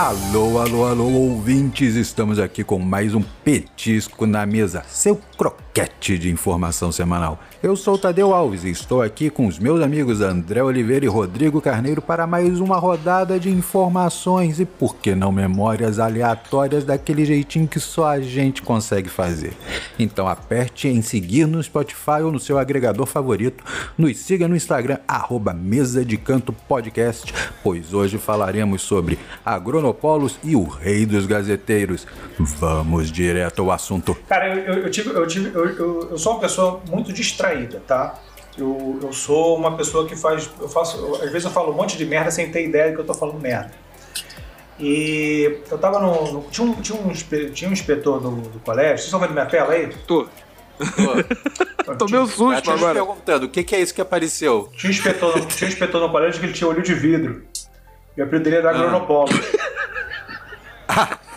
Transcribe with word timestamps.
Alô, 0.00 0.58
alô, 0.58 0.86
alô, 0.86 1.04
ouvintes! 1.10 1.94
Estamos 1.94 2.38
aqui 2.38 2.64
com 2.64 2.78
mais 2.78 3.14
um 3.14 3.20
petisco 3.44 4.24
na 4.26 4.46
mesa, 4.46 4.82
seu 4.88 5.20
croquete 5.36 6.16
de 6.16 6.30
informação 6.30 6.90
semanal. 6.90 7.38
Eu 7.62 7.76
sou 7.76 7.98
Tadeu 7.98 8.32
Alves 8.32 8.64
e 8.64 8.70
estou 8.70 9.02
aqui 9.02 9.28
com 9.28 9.46
os 9.46 9.58
meus 9.58 9.82
amigos 9.82 10.22
André 10.22 10.62
Oliveira 10.62 11.04
e 11.04 11.08
Rodrigo 11.08 11.60
Carneiro 11.60 12.00
para 12.00 12.26
mais 12.26 12.58
uma 12.58 12.78
rodada 12.78 13.38
de 13.38 13.50
informações 13.50 14.58
e, 14.58 14.64
por 14.64 14.96
que 14.96 15.14
não, 15.14 15.30
memórias 15.30 15.98
aleatórias 15.98 16.84
daquele 16.84 17.22
jeitinho 17.22 17.68
que 17.68 17.78
só 17.78 18.06
a 18.06 18.18
gente 18.18 18.62
consegue 18.62 19.10
fazer. 19.10 19.52
Então 19.98 20.26
aperte 20.26 20.88
em 20.88 21.02
seguir 21.02 21.46
no 21.46 21.62
Spotify 21.62 22.22
ou 22.24 22.32
no 22.32 22.40
seu 22.40 22.58
agregador 22.58 23.04
favorito, 23.04 23.62
nos 23.98 24.16
siga 24.16 24.48
no 24.48 24.56
Instagram, 24.56 24.96
arroba 25.06 25.52
Mesa 25.52 26.02
de 26.02 26.16
Canto 26.16 26.54
Podcast, 26.54 27.30
pois 27.62 27.92
hoje 27.92 28.16
falaremos 28.16 28.80
sobre 28.80 29.18
agronopolos 29.44 30.38
e 30.42 30.56
o 30.56 30.64
rei 30.64 31.04
dos 31.04 31.26
gazeteiros. 31.26 32.06
Vamos 32.38 33.12
direto 33.12 33.60
ao 33.60 33.70
assunto. 33.70 34.16
Cara, 34.26 34.48
eu, 34.48 34.76
eu, 34.76 34.82
eu 34.84 34.90
tive, 34.90 35.10
eu, 35.10 35.26
tive 35.26 35.54
eu, 35.54 36.08
eu, 36.10 36.16
sou 36.16 36.32
uma 36.32 36.40
pessoa 36.40 36.80
muito 36.88 37.12
distraída 37.12 37.49
tá? 37.86 38.14
Eu, 38.58 38.98
eu 39.02 39.12
sou 39.12 39.56
uma 39.56 39.76
pessoa 39.76 40.06
que 40.06 40.16
faz. 40.16 40.50
Eu 40.60 40.68
faço. 40.68 40.96
Eu, 40.98 41.14
às 41.16 41.30
vezes 41.30 41.44
eu 41.44 41.50
falo 41.50 41.70
um 41.72 41.74
monte 41.76 41.96
de 41.96 42.04
merda 42.04 42.30
sem 42.30 42.50
ter 42.50 42.64
ideia 42.66 42.92
que 42.92 43.00
eu 43.00 43.04
tô 43.06 43.14
falando 43.14 43.38
merda. 43.40 43.70
E 44.78 45.58
eu 45.70 45.78
tava 45.78 45.98
no. 46.00 46.32
no 46.32 46.42
tinha, 46.50 46.66
um, 46.66 46.74
tinha, 46.74 46.98
um, 46.98 47.12
tinha 47.52 47.70
um 47.70 47.72
inspetor 47.72 48.20
do, 48.20 48.30
do 48.30 48.58
colégio. 48.60 48.96
Vocês 48.96 49.04
estão 49.04 49.20
vendo 49.20 49.32
minha 49.32 49.46
tela 49.46 49.72
aí? 49.72 49.88
Tô. 50.06 50.24
Tô. 50.24 51.94
Tomei 51.96 52.20
um 52.20 52.26
susto 52.26 52.62
Tá 52.62 52.72
agora. 52.74 52.94
perguntando, 52.94 53.46
o 53.46 53.48
que, 53.48 53.62
que 53.62 53.74
é 53.76 53.80
isso 53.80 53.92
que 53.94 54.00
apareceu? 54.00 54.70
Tinha 54.76 54.90
um 54.90 54.94
inspetor, 54.94 55.38
no- 55.38 55.46
tinha 55.46 55.68
um 55.68 55.72
inspetor 55.72 56.00
no 56.00 56.10
colégio 56.10 56.40
que 56.40 56.46
ele 56.46 56.52
tinha 56.52 56.68
olho 56.68 56.82
de 56.82 56.94
vidro. 56.94 57.42
E 58.16 58.20
o 58.20 58.24
apelido 58.24 58.44
dele 58.44 58.56
era 58.56 58.70
Agronopolo. 58.70 59.28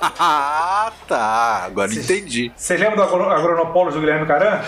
Ah, 0.01 0.91
tá. 1.07 1.63
Agora 1.65 1.93
entendi. 1.93 2.51
Vocês 2.55 2.79
lembram 2.79 2.97
do 2.97 3.03
agro, 3.03 3.29
Agronopolos 3.29 3.93
do 3.93 3.99
Guilherme 4.01 4.25
Caran? 4.25 4.61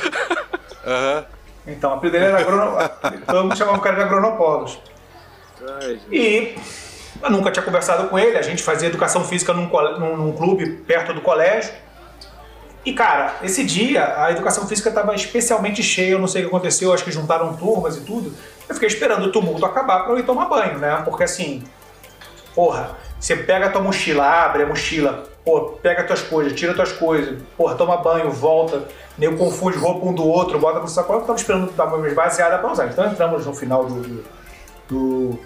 Aham. 0.85 1.25
Então, 1.67 1.91
o 1.91 1.93
apelido 1.95 2.17
dele 2.19 2.31
era 2.31 2.39
Agrono... 2.39 2.77
Todo 3.25 3.43
mundo 3.43 3.57
chamava 3.57 3.77
o 3.77 3.81
cara 3.81 3.95
de 3.95 4.01
gente. 4.03 4.79
E 6.11 6.55
eu 7.21 7.29
nunca 7.31 7.51
tinha 7.51 7.63
conversado 7.63 8.07
com 8.07 8.19
ele. 8.19 8.37
A 8.37 8.41
gente 8.41 8.61
fazia 8.61 8.87
educação 8.87 9.23
física 9.23 9.53
num, 9.53 9.67
num- 9.99 10.17
num 10.17 10.31
clube 10.33 10.69
perto 10.87 11.13
do 11.13 11.21
colégio. 11.21 11.73
E, 12.85 12.93
cara, 12.93 13.35
esse 13.41 13.63
dia 13.63 14.13
a 14.21 14.31
educação 14.31 14.67
física 14.67 14.89
estava 14.89 15.15
especialmente 15.15 15.81
cheia. 15.81 16.11
Eu 16.11 16.19
não 16.19 16.27
sei 16.27 16.41
o 16.43 16.49
que 16.49 16.55
aconteceu. 16.55 16.93
Acho 16.93 17.03
que 17.03 17.11
juntaram 17.11 17.55
turmas 17.55 17.97
e 17.97 18.01
tudo. 18.01 18.31
Eu 18.69 18.75
fiquei 18.75 18.87
esperando 18.87 19.25
o 19.25 19.31
tumulto 19.31 19.65
acabar 19.65 20.03
para 20.03 20.13
eu 20.13 20.19
ir 20.19 20.23
tomar 20.23 20.45
banho, 20.45 20.77
né? 20.77 21.01
Porque 21.03 21.23
assim, 21.23 21.63
porra, 22.53 22.95
você 23.19 23.35
pega 23.35 23.67
a 23.67 23.69
tua 23.69 23.81
mochila, 23.81 24.23
abre 24.23 24.63
a 24.63 24.65
mochila, 24.67 25.23
pô, 25.45 25.61
pega 25.81 26.03
tuas 26.03 26.21
coisas, 26.23 26.53
tira 26.59 26.73
tuas 26.73 26.91
coisas, 26.91 27.39
porra, 27.55 27.75
toma 27.75 27.97
banho, 27.97 28.31
volta, 28.31 28.83
nego 29.17 29.37
confunde 29.37 29.77
roupa 29.77 30.05
um 30.07 30.13
do 30.13 30.27
outro, 30.27 30.57
bota 30.59 30.79
no 30.79 30.87
sacola. 30.87 31.21
Tava 31.21 31.35
esperando 31.37 31.71
dar 31.73 31.85
uma 31.85 32.07
esvaziada 32.07 32.57
para 32.57 32.71
usar. 32.71 32.87
Então 32.87 33.05
entramos 33.05 33.45
no 33.45 33.53
final 33.53 33.85
do, 33.85 34.01
do- 34.01 34.23
do- 34.89 35.39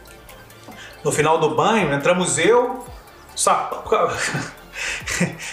no 1.04 1.12
final 1.12 1.38
do 1.38 1.54
banho, 1.56 1.94
entramos 1.94 2.38
eu, 2.40 2.84
sapão. 3.36 3.84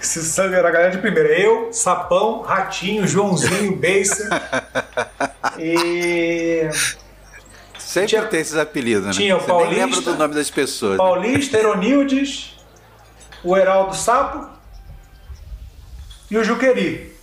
Se 0.00 0.22
sabe, 0.22 0.54
era 0.54 0.68
a 0.68 0.70
galera 0.70 0.90
de 0.90 0.98
primeira. 0.98 1.28
Eu, 1.38 1.72
Sapão, 1.72 2.40
Ratinho, 2.42 3.06
Joãozinho, 3.06 3.74
Beiça. 3.76 4.28
e. 5.58 6.68
Sempre 7.78 8.08
Tinha- 8.08 8.26
tem 8.26 8.40
esses 8.40 8.56
apelidos, 8.56 9.06
né? 9.06 9.12
tinha 9.12 9.36
o 9.36 9.40
Você 9.40 9.46
nem 9.52 9.58
lembra 9.64 9.78
Paulista, 9.80 10.12
do 10.12 10.18
nome 10.18 10.34
das 10.34 10.50
pessoas. 10.50 10.92
né? 10.92 10.96
Paulista, 10.98 11.58
Eronildes, 11.58 12.55
o 13.44 13.56
Heraldo 13.56 13.94
Sapo 13.94 14.48
e 16.30 16.36
o 16.38 16.44
Juqueri. 16.44 17.14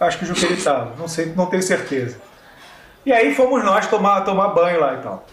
Acho 0.00 0.18
que 0.18 0.24
o 0.24 0.26
Juqueri 0.34 0.56
tava, 0.62 0.92
não 0.98 1.06
sei, 1.08 1.26
não 1.34 1.46
tenho 1.46 1.62
certeza. 1.62 2.18
E 3.06 3.12
aí 3.12 3.34
fomos 3.34 3.62
nós 3.64 3.86
tomar, 3.86 4.22
tomar 4.22 4.48
banho 4.48 4.80
lá 4.80 4.94
e 4.94 4.98
tal. 4.98 5.24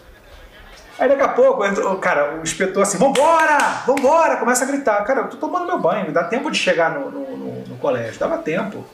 Aí 1.00 1.10
daqui 1.10 1.22
a 1.24 1.30
pouco, 1.30 1.66
entra, 1.66 1.88
o- 1.90 1.98
cara, 1.98 2.36
o 2.36 2.44
inspetor 2.44 2.84
assim, 2.84 2.98
vambora, 2.98 3.58
vambora, 3.88 4.38
começa 4.38 4.64
a 4.64 4.68
gritar. 4.68 5.04
Cara, 5.04 5.22
eu 5.22 5.30
tô 5.30 5.38
tomando 5.38 5.66
meu 5.66 5.80
banho, 5.80 6.12
dá 6.12 6.26
tempo 6.26 6.52
de 6.52 6.58
chegar 6.60 6.92
no, 6.92 7.10
no- 7.10 7.38
no- 7.38 7.64
no 7.68 7.78
colégio, 7.78 8.20
dava 8.20 8.38
tempo. 8.38 8.86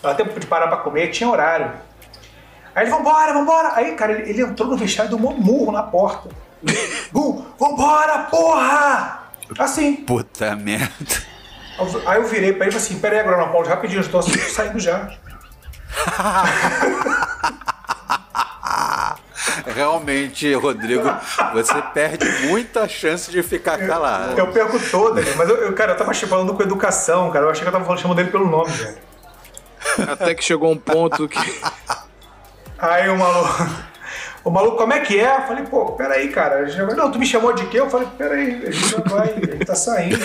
Dava 0.00 0.14
tempo 0.14 0.38
de 0.40 0.46
parar 0.46 0.68
pra 0.68 0.78
comer, 0.78 1.08
tinha 1.08 1.28
horário. 1.28 1.70
Aí 2.74 2.84
ele, 2.84 2.90
vambora, 2.90 3.32
vambora. 3.34 3.72
Aí, 3.74 3.94
cara, 3.94 4.12
ele, 4.12 4.30
ele 4.30 4.42
entrou 4.42 4.68
no 4.68 4.76
vestiário 4.76 5.12
e 5.12 5.16
deu 5.18 5.28
um 5.28 5.32
murro 5.36 5.70
na 5.72 5.82
porta. 5.82 6.28
Bum, 7.12 7.44
vambora, 7.58 8.20
porra! 8.30 9.23
Assim. 9.58 9.96
Puta 9.96 10.56
merda. 10.56 11.34
Aí 12.06 12.18
eu 12.18 12.24
virei 12.24 12.52
pra 12.52 12.66
ele 12.66 12.76
e 12.76 12.78
falei 12.78 12.86
assim, 12.86 13.00
pera 13.00 13.16
aí, 13.16 13.20
Agronopaulo, 13.20 13.66
rapidinho, 13.66 14.02
eu 14.02 14.08
tô 14.08 14.22
saindo 14.22 14.78
já. 14.78 15.10
Realmente, 19.74 20.52
Rodrigo, 20.54 21.02
você 21.52 21.82
perde 21.92 22.46
muita 22.46 22.88
chance 22.88 23.30
de 23.30 23.42
ficar 23.42 23.78
calado. 23.78 24.38
Eu 24.38 24.52
perco 24.52 24.78
todas, 24.90 25.34
mas 25.36 25.48
eu, 25.48 25.56
eu, 25.56 25.72
cara, 25.72 25.92
eu 25.92 25.96
tava 25.96 26.14
falando 26.14 26.54
com 26.54 26.62
educação, 26.62 27.30
cara. 27.30 27.46
Eu 27.46 27.50
achei 27.50 27.62
que 27.62 27.68
eu 27.68 27.72
tava 27.72 27.84
falando, 27.84 28.00
chamando 28.00 28.20
ele 28.20 28.30
pelo 28.30 28.48
nome, 28.48 28.70
velho. 28.70 28.98
Até 30.10 30.34
que 30.34 30.42
chegou 30.44 30.70
um 30.72 30.78
ponto 30.78 31.28
que. 31.28 31.62
Aí 32.78 33.08
o 33.08 33.18
maluco. 33.18 33.66
O 34.44 34.50
maluco, 34.50 34.76
como 34.76 34.92
é 34.92 35.00
que 35.00 35.18
é? 35.18 35.38
Eu 35.38 35.42
falei, 35.42 35.64
pô, 35.64 35.92
peraí, 35.92 36.28
cara. 36.28 36.60
Ele 36.60 36.70
já 36.70 36.84
vai, 36.84 36.94
Não, 36.94 37.10
tu 37.10 37.18
me 37.18 37.24
chamou 37.26 37.52
de 37.54 37.64
quê? 37.66 37.80
Eu 37.80 37.88
falei, 37.88 38.06
peraí, 38.18 38.62
a 38.66 38.70
gente 38.70 38.88
já 38.90 38.98
vai, 38.98 39.30
ele 39.30 39.64
tá 39.64 39.74
saindo. 39.74 40.18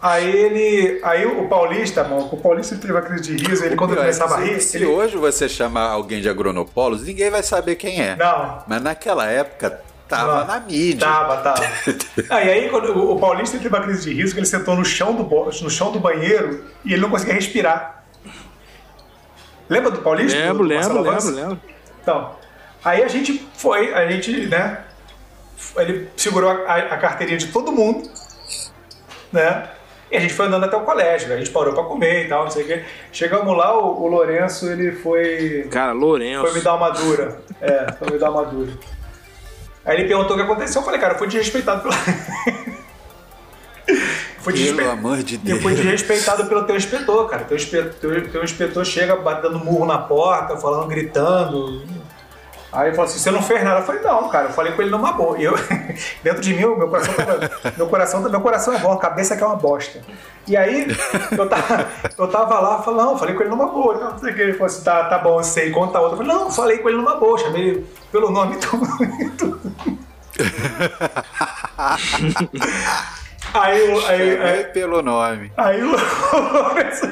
Aí 0.00 0.30
ele. 0.30 1.00
Aí 1.02 1.26
o 1.26 1.48
Paulista, 1.48 2.04
mano, 2.04 2.28
o 2.30 2.36
Paulista 2.36 2.76
teve 2.76 2.92
uma 2.92 3.02
crise 3.02 3.34
de 3.36 3.44
riso, 3.48 3.64
ele 3.64 3.74
quando 3.74 3.90
Pior, 3.90 4.02
começava 4.02 4.36
a 4.36 4.40
rir. 4.40 4.60
se 4.60 4.76
ele- 4.76 4.86
hoje 4.86 5.16
você 5.16 5.48
chamar 5.48 5.88
alguém 5.90 6.20
de 6.20 6.28
agronopolos, 6.28 7.02
ninguém 7.02 7.28
vai 7.30 7.42
saber 7.42 7.74
quem 7.74 8.00
é. 8.00 8.14
Não. 8.14 8.62
Mas 8.68 8.80
naquela 8.80 9.26
época, 9.26 9.80
tava 10.08 10.38
Não. 10.40 10.46
na 10.46 10.60
mídia. 10.60 11.00
Tava, 11.08 11.36
tava. 11.38 11.60
Ah, 12.30 12.44
e 12.44 12.48
aí, 12.50 12.68
quando 12.70 12.96
o 13.10 13.18
Paulista 13.18 13.56
teve 13.58 13.68
uma 13.74 13.80
crise 13.84 14.02
de 14.08 14.14
riso, 14.14 14.32
que 14.34 14.38
ele 14.38 14.46
sentou 14.46 14.76
no 14.76 14.84
chão 14.84 15.12
do, 15.16 15.24
bo- 15.24 15.46
no 15.46 15.68
chão 15.70 15.90
do 15.90 15.98
banheiro 15.98 16.64
e 16.84 16.92
ele 16.92 17.02
não 17.02 17.10
conseguia 17.10 17.34
respirar. 17.34 18.04
Lembra 19.68 19.90
do 19.90 19.98
Paulista? 19.98 20.38
Lembro, 20.38 20.58
Do 20.58 20.62
lembro, 20.62 21.02
lembro, 21.02 21.30
lembro. 21.30 21.60
Então, 22.08 22.30
aí 22.82 23.02
a 23.02 23.08
gente 23.08 23.46
foi, 23.58 23.92
a 23.92 24.10
gente, 24.10 24.46
né? 24.46 24.78
Ele 25.76 26.08
segurou 26.16 26.50
a, 26.50 26.74
a 26.74 26.96
carteirinha 26.96 27.36
de 27.36 27.48
todo 27.48 27.70
mundo, 27.70 28.08
né? 29.30 29.68
E 30.10 30.16
a 30.16 30.20
gente 30.20 30.32
foi 30.32 30.46
andando 30.46 30.64
até 30.64 30.74
o 30.74 30.80
colégio, 30.84 31.30
a 31.30 31.36
gente 31.36 31.50
parou 31.50 31.74
pra 31.74 31.82
comer 31.84 32.24
e 32.24 32.28
tal, 32.30 32.44
não 32.44 32.50
sei 32.50 32.62
o 32.62 32.66
quê. 32.66 32.82
Chegamos 33.12 33.54
lá, 33.54 33.78
o, 33.78 34.04
o 34.04 34.06
Lourenço, 34.06 34.66
ele 34.70 34.92
foi. 34.92 35.68
Cara, 35.70 35.88
Foi 35.90 35.98
me 35.98 36.00
Lourenço. 36.06 36.64
dar 36.64 36.74
uma 36.76 36.88
dura. 36.88 37.42
É, 37.60 37.92
foi 37.92 38.10
me 38.10 38.18
dar 38.18 38.30
uma 38.30 38.44
dura. 38.46 38.72
Aí 39.84 39.98
ele 39.98 40.08
perguntou 40.08 40.34
o 40.34 40.38
que 40.38 40.44
aconteceu. 40.46 40.80
Eu 40.80 40.84
falei, 40.86 40.98
cara, 40.98 41.12
eu 41.12 41.18
fui 41.18 41.26
desrespeitado 41.26 41.82
pelo. 41.82 41.92
fui 44.38 44.54
Pelo 44.54 44.56
desrespe- 44.56 44.82
amor 44.90 45.18
de 45.22 45.34
Eu 45.34 45.40
Deus. 45.40 45.62
fui 45.62 45.74
desrespeitado 45.74 46.46
pelo 46.46 46.64
teu 46.64 46.74
inspetor, 46.76 47.28
cara. 47.28 47.44
Teu 47.44 47.56
inspetor, 47.58 47.92
teu, 48.00 48.30
teu 48.30 48.42
inspetor 48.44 48.86
chega 48.86 49.14
batendo 49.16 49.58
murro 49.58 49.84
na 49.84 49.98
porta, 49.98 50.56
falando, 50.56 50.86
gritando. 50.88 51.82
Aí 52.72 52.88
ele 52.88 52.96
falou 52.96 53.08
assim: 53.08 53.18
você 53.18 53.30
não 53.30 53.42
fez 53.42 53.62
nada. 53.64 53.80
Eu 53.80 53.84
falei, 53.84 54.02
não, 54.02 54.28
cara, 54.28 54.48
eu 54.48 54.52
falei 54.52 54.72
com 54.72 54.82
ele 54.82 54.90
numa 54.90 55.12
boa. 55.12 55.38
E 55.38 55.44
eu, 55.44 55.54
dentro 56.22 56.40
de 56.40 56.54
mim, 56.54 56.60
meu 56.60 56.88
coração 56.88 57.14
tava. 57.14 57.50
Meu 57.76 57.88
coração, 57.88 58.20
meu 58.20 58.40
coração 58.40 58.74
é 58.74 58.78
bom, 58.78 58.92
a 58.92 58.98
cabeça 58.98 59.36
que 59.36 59.42
é 59.42 59.46
uma 59.46 59.56
bosta. 59.56 60.00
E 60.46 60.56
aí, 60.56 60.86
eu 61.36 61.48
tava, 61.48 61.88
eu 62.16 62.28
tava 62.28 62.60
lá, 62.60 62.80
falei, 62.82 63.00
não, 63.00 63.18
falei 63.18 63.34
com 63.34 63.42
ele 63.42 63.50
numa 63.50 63.66
boa. 63.66 63.98
Não 63.98 64.16
sei 64.18 64.32
o 64.32 64.34
que. 64.34 64.42
Ele 64.42 64.52
falou 64.52 64.66
assim: 64.66 64.84
tá, 64.84 65.04
tá 65.04 65.18
bom, 65.18 65.38
eu 65.38 65.44
sei, 65.44 65.70
conta 65.70 66.00
outra. 66.00 66.14
Eu 66.14 66.18
falei, 66.24 66.32
não, 66.32 66.50
falei 66.50 66.78
com 66.78 66.88
ele 66.88 66.98
numa 66.98 67.16
boa, 67.16 67.38
chamei 67.38 67.68
ele 67.68 67.86
pelo 68.12 68.30
nome 68.30 68.56
e 68.56 68.58
tudo. 68.58 68.86
Aí, 73.54 73.80
aí, 73.80 74.00
Chamei 74.00 74.40
aí, 74.40 74.64
pelo 74.64 75.02
nome. 75.02 75.52
Aí 75.56 75.82
o 75.82 75.90
Lourenço, 75.90 77.06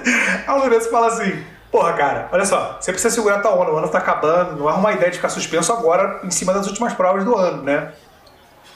aí 0.46 0.54
o 0.54 0.58
Lourenço 0.58 0.90
fala 0.90 1.08
assim: 1.08 1.42
Porra, 1.76 1.92
cara, 1.92 2.28
olha 2.32 2.46
só, 2.46 2.78
você 2.80 2.90
precisa 2.90 3.14
segurar 3.14 3.42
tua 3.42 3.54
onda, 3.54 3.70
o 3.70 3.76
ano 3.76 3.86
tá 3.86 3.98
acabando, 3.98 4.56
não 4.56 4.66
arruma 4.66 4.94
ideia 4.94 5.10
de 5.10 5.18
ficar 5.18 5.28
suspenso 5.28 5.70
agora 5.74 6.20
em 6.24 6.30
cima 6.30 6.54
das 6.54 6.66
últimas 6.66 6.94
provas 6.94 7.22
do 7.22 7.36
ano, 7.36 7.62
né? 7.62 7.92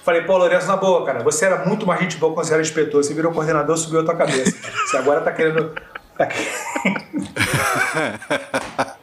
Falei, 0.05 0.21
pô, 0.21 0.37
Lourenço, 0.37 0.67
na 0.67 0.77
boa, 0.77 1.07
cara, 1.07 1.23
você 1.23 1.47
era 1.47 1.65
muito 1.65 1.87
mais 1.87 1.99
gente 1.99 2.19
boa 2.19 2.35
quando 2.35 2.47
você 2.47 2.53
era 2.53 2.61
inspetor, 2.61 3.03
você 3.03 3.15
virou 3.15 3.33
coordenador, 3.33 3.75
subiu 3.79 4.01
a 4.01 4.05
tua 4.05 4.15
cabeça. 4.15 4.55
Você 4.85 4.99
agora 4.99 5.23
tá 5.23 5.33
querendo. 5.33 5.75
Tá... 6.19 6.29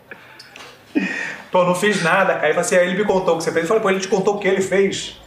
pô, 1.52 1.64
não 1.64 1.74
fiz 1.74 2.04
nada, 2.04 2.36
cara. 2.36 2.50
Ele 2.50 2.60
assim, 2.60 2.76
aí 2.76 2.90
ele 2.90 3.00
me 3.00 3.04
contou 3.04 3.34
o 3.34 3.40
que 3.40 3.46
você 3.46 3.52
fez. 3.52 3.64
Eu 3.64 3.68
falei, 3.68 3.82
pô, 3.82 3.90
ele 3.90 4.00
te 4.00 4.10
contou 4.10 4.36
o 4.36 4.40
que 4.40 4.48
ele 4.48 4.62
fez? 4.62 5.20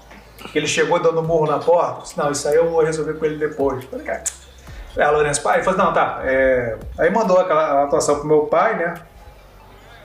Que 0.53 0.57
ele 0.57 0.69
chegou 0.69 1.01
dando 1.01 1.25
murro 1.25 1.49
na 1.49 1.59
porta? 1.59 1.99
Eu 1.99 2.03
disse, 2.03 2.17
não, 2.17 2.31
isso 2.31 2.47
aí 2.47 2.55
eu 2.55 2.71
vou 2.71 2.85
resolver 2.85 3.15
com 3.15 3.25
ele 3.25 3.37
depois. 3.37 3.83
Eu 3.83 3.91
falei, 3.91 4.07
cara. 4.07 4.23
É, 4.97 5.07
Lourenço, 5.09 5.43
pai, 5.43 5.59
ele 5.59 5.65
falou, 5.65 5.85
não, 5.85 5.93
tá. 5.93 6.21
é, 6.25 6.77
Aí 6.99 7.11
mandou 7.11 7.39
aquela 7.39 7.85
atuação 7.85 8.17
pro 8.17 8.27
meu 8.27 8.47
pai, 8.47 8.77
né? 8.77 8.95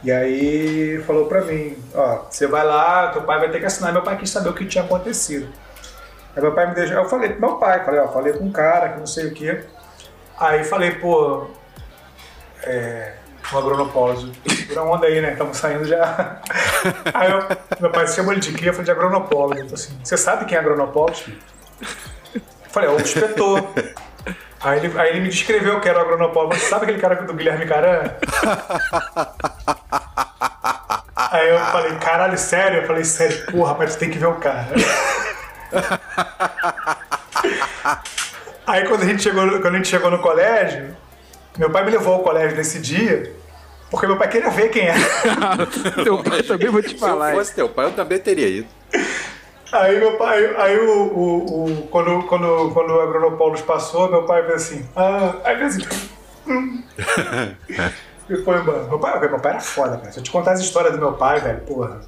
E 0.04 0.12
aí 0.12 1.02
falou 1.08 1.26
pra 1.26 1.42
mim, 1.42 1.76
ó, 1.96 2.26
você 2.30 2.46
vai 2.46 2.64
lá, 2.64 3.08
teu 3.08 3.24
pai 3.24 3.40
vai 3.40 3.50
ter 3.50 3.60
que 3.60 3.66
assinar. 3.66 3.92
Meu 3.92 4.04
pai 4.04 4.18
quis 4.18 4.30
saber 4.30 4.50
o 4.50 4.54
que 4.54 4.66
tinha 4.66 4.84
acontecido. 4.84 5.52
Aí 6.36 6.42
meu 6.44 6.54
pai 6.54 6.68
me 6.68 6.76
deixou. 6.76 6.98
Eu 6.98 7.10
falei 7.10 7.30
pro 7.30 7.42
meu 7.42 7.58
pai, 7.58 7.84
falei, 7.84 8.00
ó, 8.00 8.08
falei 8.10 8.34
com 8.34 8.44
um 8.46 8.52
cara 8.52 8.90
que 8.90 9.00
não 9.00 9.08
sei 9.08 9.26
o 9.28 9.34
quê. 9.34 9.64
Aí 10.38 10.64
falei, 10.64 10.92
pô, 10.92 11.48
é, 12.64 13.14
um 13.52 13.58
agronopólise. 13.58 14.32
Segura 14.48 14.82
a 14.82 14.84
onda 14.84 15.08
aí, 15.08 15.22
né? 15.22 15.32
Estamos 15.32 15.58
saindo 15.58 15.86
já. 15.86 16.40
Aí 17.14 17.32
eu, 17.32 17.40
meu 17.80 17.92
pai 17.92 18.08
chamou 18.08 18.32
ele 18.32 18.42
de 18.42 18.54
quê? 18.54 18.70
Eu 18.70 18.74
falei 18.74 18.86
de. 18.86 18.92
Ele 18.92 19.00
falou 19.00 19.54
assim, 19.74 19.98
você 20.04 20.18
sabe 20.18 20.46
quem 20.46 20.58
é 20.58 20.62
agronopólise? 20.62 21.38
Eu 22.34 22.42
falei, 22.70 22.90
é 22.90 22.94
o 22.94 23.00
inspetor. 23.00 23.68
Aí 24.66 24.80
ele, 24.80 25.00
aí 25.00 25.10
ele 25.12 25.20
me 25.22 25.30
descreveu 25.30 25.80
que 25.80 25.88
era 25.88 26.04
o. 26.04 26.48
Você 26.50 26.66
sabe 26.66 26.86
aquele 26.86 27.00
cara 27.00 27.16
do 27.22 27.34
Guilherme 27.34 27.68
Caran? 27.68 28.12
Aí 31.16 31.50
eu 31.50 31.60
falei, 31.60 31.96
caralho, 31.96 32.38
sério? 32.38 32.82
Eu 32.82 32.88
falei, 32.88 33.04
sério, 33.04 33.46
porra, 33.52 33.70
rapaz, 33.72 33.96
tu 33.96 34.00
tem 34.00 34.10
que 34.10 34.18
ver 34.18 34.26
o 34.28 34.36
cara. 34.36 34.68
Aí 38.68 38.86
quando 38.88 39.04
a 39.04 39.06
gente 39.06 39.22
chegou, 39.22 39.48
quando 39.62 39.76
a 39.76 39.78
gente 39.78 39.88
chegou 39.88 40.10
no 40.12 40.20
colégio, 40.20 40.96
meu 41.58 41.70
pai 41.70 41.86
me 41.86 41.92
levou 41.92 42.16
ao 42.16 42.24
colégio 42.24 42.58
nesse 42.58 42.80
dia, 42.80 43.32
porque 43.90 44.08
meu 44.08 44.18
pai 44.18 44.28
queria 44.28 44.50
ver 44.50 44.70
quem 44.70 44.88
era. 44.88 45.00
Teu 46.04 46.24
pai 46.24 46.44
também 46.44 46.70
vou 46.70 46.82
te 46.82 46.90
Se 46.90 46.96
eu 46.96 47.00
falar. 47.00 47.34
fosse 47.34 47.54
teu 47.54 47.70
pai, 47.70 47.86
eu 47.86 47.92
também 47.92 48.20
teria 48.20 48.48
ido. 48.48 48.68
Aí 49.82 50.00
meu 50.00 50.18
pai, 50.18 50.56
aí 50.58 50.80
o, 50.80 51.02
o, 51.04 51.66
o- 51.66 51.88
quando, 51.88 52.24
quando, 52.28 52.72
quando 52.74 52.92
o 52.92 53.02
Agronopoulos 53.02 53.62
passou, 53.62 54.10
meu 54.10 54.24
pai 54.24 54.44
fez 54.44 54.64
assim, 54.64 54.90
ah, 54.96 55.36
aí 55.44 55.62
assim, 55.64 55.82
hum. 56.48 56.82
e 58.30 58.36
foi 58.38 58.58
embora. 58.58 58.84
Meu 58.84 59.00
pai, 59.00 59.20
meu 59.20 59.40
pai 59.40 59.52
era 59.54 59.62
foda, 59.62 59.98
cara. 59.98 60.12
Se 60.12 60.20
eu 60.20 60.24
te 60.24 60.32
contar 60.32 60.54
as 60.54 60.60
histórias 60.62 60.94
do 60.94 61.00
meu 61.00 61.14
pai, 61.14 61.40
velho, 61.40 61.60
porra. 61.62 62.00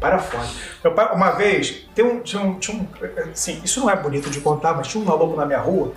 Era 0.00 0.18
foda. 0.18 0.46
Meu 0.82 0.92
pai, 0.92 1.14
uma 1.14 1.30
vez, 1.32 1.86
tem 1.94 2.04
um, 2.04 2.20
tinha 2.20 2.42
um, 2.42 2.58
tinha 2.58 2.76
um. 2.76 2.86
Assim, 3.32 3.60
isso 3.64 3.80
não 3.80 3.88
é 3.90 3.96
bonito 3.96 4.28
de 4.30 4.40
contar, 4.40 4.74
mas 4.74 4.86
tinha 4.86 5.02
um 5.02 5.06
maluco 5.06 5.34
na 5.36 5.46
minha 5.46 5.58
rua 5.60 5.92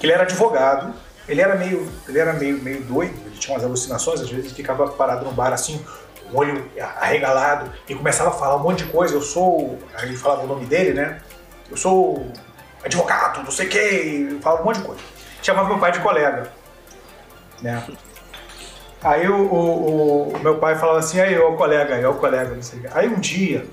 que 0.00 0.06
ele 0.06 0.12
era 0.12 0.22
advogado. 0.22 0.94
Ele 1.28 1.40
era 1.40 1.56
meio, 1.56 1.86
ele 2.08 2.18
era 2.18 2.32
meio, 2.32 2.62
meio 2.62 2.80
doido, 2.82 3.14
ele 3.26 3.36
tinha 3.36 3.54
umas 3.54 3.64
alucinações, 3.64 4.20
às 4.20 4.30
vezes 4.30 4.46
ele 4.46 4.54
ficava 4.54 4.86
parado 4.88 5.24
no 5.24 5.32
bar 5.32 5.52
assim, 5.52 5.84
o 6.32 6.38
olho 6.38 6.70
arregalado, 7.00 7.72
e 7.88 7.94
começava 7.94 8.30
a 8.30 8.32
falar 8.32 8.56
um 8.56 8.60
monte 8.62 8.84
de 8.84 8.90
coisa. 8.90 9.14
Eu 9.14 9.22
sou. 9.22 9.78
Aí 9.94 10.08
ele 10.08 10.16
falava 10.16 10.42
o 10.42 10.46
nome 10.46 10.66
dele, 10.66 10.92
né? 10.92 11.20
Eu 11.70 11.76
sou 11.76 12.26
advogado, 12.84 13.42
não 13.42 13.50
sei 13.50 13.66
o 13.66 13.70
quê, 13.70 14.38
falava 14.40 14.62
um 14.62 14.66
monte 14.66 14.78
de 14.80 14.84
coisa. 14.86 15.00
Chamava 15.42 15.68
meu 15.68 15.78
pai 15.78 15.92
de 15.92 16.00
colega. 16.00 16.50
Né? 17.62 17.82
Aí 19.02 19.28
o, 19.28 19.36
o- 19.36 20.28
o 20.34 20.38
meu 20.40 20.58
pai 20.58 20.74
falava 20.76 20.98
assim, 20.98 21.20
aí, 21.20 21.38
ô 21.38 21.52
colega, 21.54 21.94
aí, 21.94 22.04
ô 22.04 22.14
colega, 22.14 22.54
não 22.54 22.62
sei 22.62 22.78
o 22.78 22.82
quê. 22.82 22.88
Aí 22.92 23.08
um 23.08 23.18
dia, 23.20 23.66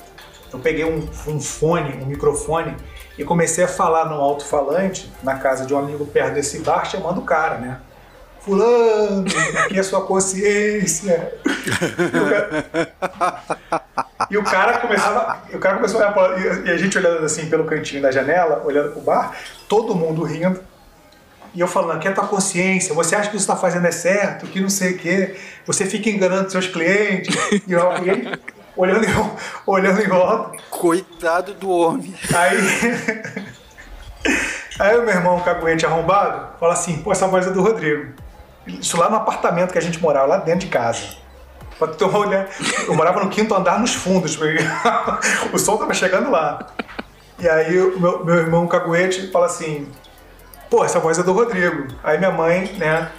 eu 0.52 0.60
peguei 0.60 0.86
um, 0.86 1.08
um 1.28 1.40
fone, 1.40 2.02
um 2.02 2.06
microfone, 2.06 2.76
e 3.18 3.24
comecei 3.24 3.64
a 3.64 3.68
falar 3.68 4.06
no 4.06 4.16
alto-falante, 4.16 5.12
na 5.24 5.36
casa 5.38 5.66
de 5.66 5.74
um 5.74 5.78
amigo 5.80 6.06
perto 6.06 6.34
desse 6.34 6.60
bar, 6.60 6.86
chamando 6.86 7.20
o 7.20 7.24
cara, 7.26 7.58
né? 7.58 7.80
Fulano, 8.44 9.26
aqui 9.64 9.78
é 9.78 9.80
a 9.80 9.84
sua 9.84 10.06
consciência. 10.06 11.34
E 11.66 12.18
o 12.18 12.30
cara, 12.30 12.66
e 14.30 14.38
o 14.38 14.44
cara 14.44 14.78
começava, 14.80 15.44
o 15.54 15.60
cara 15.60 15.76
começou 15.76 16.02
a 16.02 16.12
olhar 16.12 16.66
e 16.66 16.72
a 16.72 16.78
gente 16.78 16.98
olhando 16.98 17.24
assim 17.24 17.50
pelo 17.50 17.64
cantinho 17.64 18.02
da 18.02 18.12
janela, 18.12 18.62
olhando 18.66 18.92
pro 18.92 19.02
bar, 19.02 19.34
todo 19.70 19.96
mundo 19.96 20.24
rindo. 20.24 20.60
E 21.54 21.62
eu 21.62 21.68
falando, 21.68 21.98
aqui 21.98 22.08
é 22.08 22.12
a 22.12 22.14
tua 22.14 22.28
consciência, 22.28 22.94
você 22.94 23.16
acha 23.16 23.30
que 23.30 23.38
isso 23.38 23.44
está 23.44 23.56
fazendo 23.56 23.86
é 23.86 23.92
certo, 23.92 24.48
que 24.48 24.60
não 24.60 24.70
sei 24.70 24.94
o 24.94 24.98
quê, 24.98 25.36
você 25.66 25.86
fica 25.86 26.10
enganando 26.10 26.52
seus 26.52 26.68
clientes. 26.68 27.34
E, 27.68 27.72
eu, 27.72 28.04
e 28.04 28.10
ele 28.10 28.40
olhando 28.76 29.06
em, 29.06 29.10
olhando 29.66 30.02
em 30.02 30.08
volta. 30.08 30.58
Coitado 30.70 31.54
do 31.54 31.70
homem. 31.70 32.14
Aí, 32.36 33.46
aí 34.80 34.98
o 34.98 35.04
meu 35.04 35.14
irmão, 35.14 35.40
caguete 35.42 35.86
arrombado, 35.86 36.58
fala 36.60 36.74
assim, 36.74 36.98
pô, 37.04 37.12
essa 37.12 37.28
voz 37.28 37.48
é 37.48 37.52
do 37.52 37.62
Rodrigo. 37.62 38.23
Isso 38.66 38.98
lá 38.98 39.10
no 39.10 39.18
apartamento 39.18 39.72
que 39.72 39.78
a 39.78 39.82
gente 39.82 40.00
morava, 40.00 40.26
lá 40.26 40.38
dentro 40.38 40.62
de 40.62 40.68
casa. 40.68 41.24
Pra 41.78 41.88
tu 41.88 41.98
ter 41.98 42.06
uma 42.06 42.20
olhada, 42.20 42.50
eu 42.88 42.94
morava 42.94 43.20
no 43.24 43.30
quinto 43.30 43.54
andar 43.54 43.80
nos 43.80 43.94
fundos, 43.94 44.38
o 45.52 45.58
som 45.58 45.78
tava 45.78 45.94
chegando 45.94 46.30
lá. 46.30 46.68
E 47.40 47.50
aí 47.50 47.80
o 47.80 48.00
meu, 48.00 48.24
meu 48.24 48.36
irmão 48.36 48.68
caguete 48.68 49.32
fala 49.32 49.48
assim, 49.48 49.92
pô, 50.70 50.86
essa 50.86 51.00
voz 51.00 51.18
é 51.18 51.24
do 51.24 51.34
Rodrigo. 51.34 51.88
Aí 52.04 52.18
minha 52.18 52.32
mãe, 52.32 52.72
né, 52.78 53.12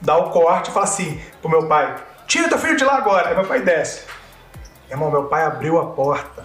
dá 0.00 0.16
o 0.16 0.30
corte 0.30 0.70
e 0.70 0.72
fala 0.72 0.86
assim 0.86 1.20
pro 1.40 1.50
meu 1.50 1.66
pai, 1.68 1.94
tira 2.26 2.48
teu 2.48 2.58
filho 2.58 2.76
de 2.76 2.84
lá 2.84 2.96
agora. 2.96 3.28
Aí 3.28 3.34
meu 3.34 3.44
pai 3.44 3.60
desce. 3.60 4.02
Irmão, 4.90 5.10
meu 5.10 5.24
pai 5.24 5.44
abriu 5.44 5.78
a 5.78 5.86
porta 5.86 6.44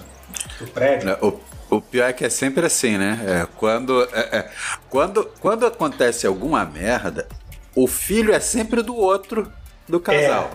do 0.59 0.67
prédio. 0.67 1.17
O, 1.21 1.39
o 1.77 1.81
pior 1.81 2.09
é 2.09 2.13
que 2.13 2.25
é 2.25 2.29
sempre 2.29 2.65
assim, 2.65 2.97
né? 2.97 3.19
É, 3.25 3.47
quando, 3.57 4.03
é, 4.13 4.37
é, 4.37 4.49
quando, 4.89 5.29
quando 5.41 5.65
acontece 5.65 6.27
alguma 6.27 6.63
merda, 6.63 7.27
o 7.77 7.85
filho 7.85 8.33
é 8.33 8.39
sempre 8.39 8.81
do 8.81 8.95
outro 8.95 9.47
do 9.87 9.99
casal. 9.99 10.49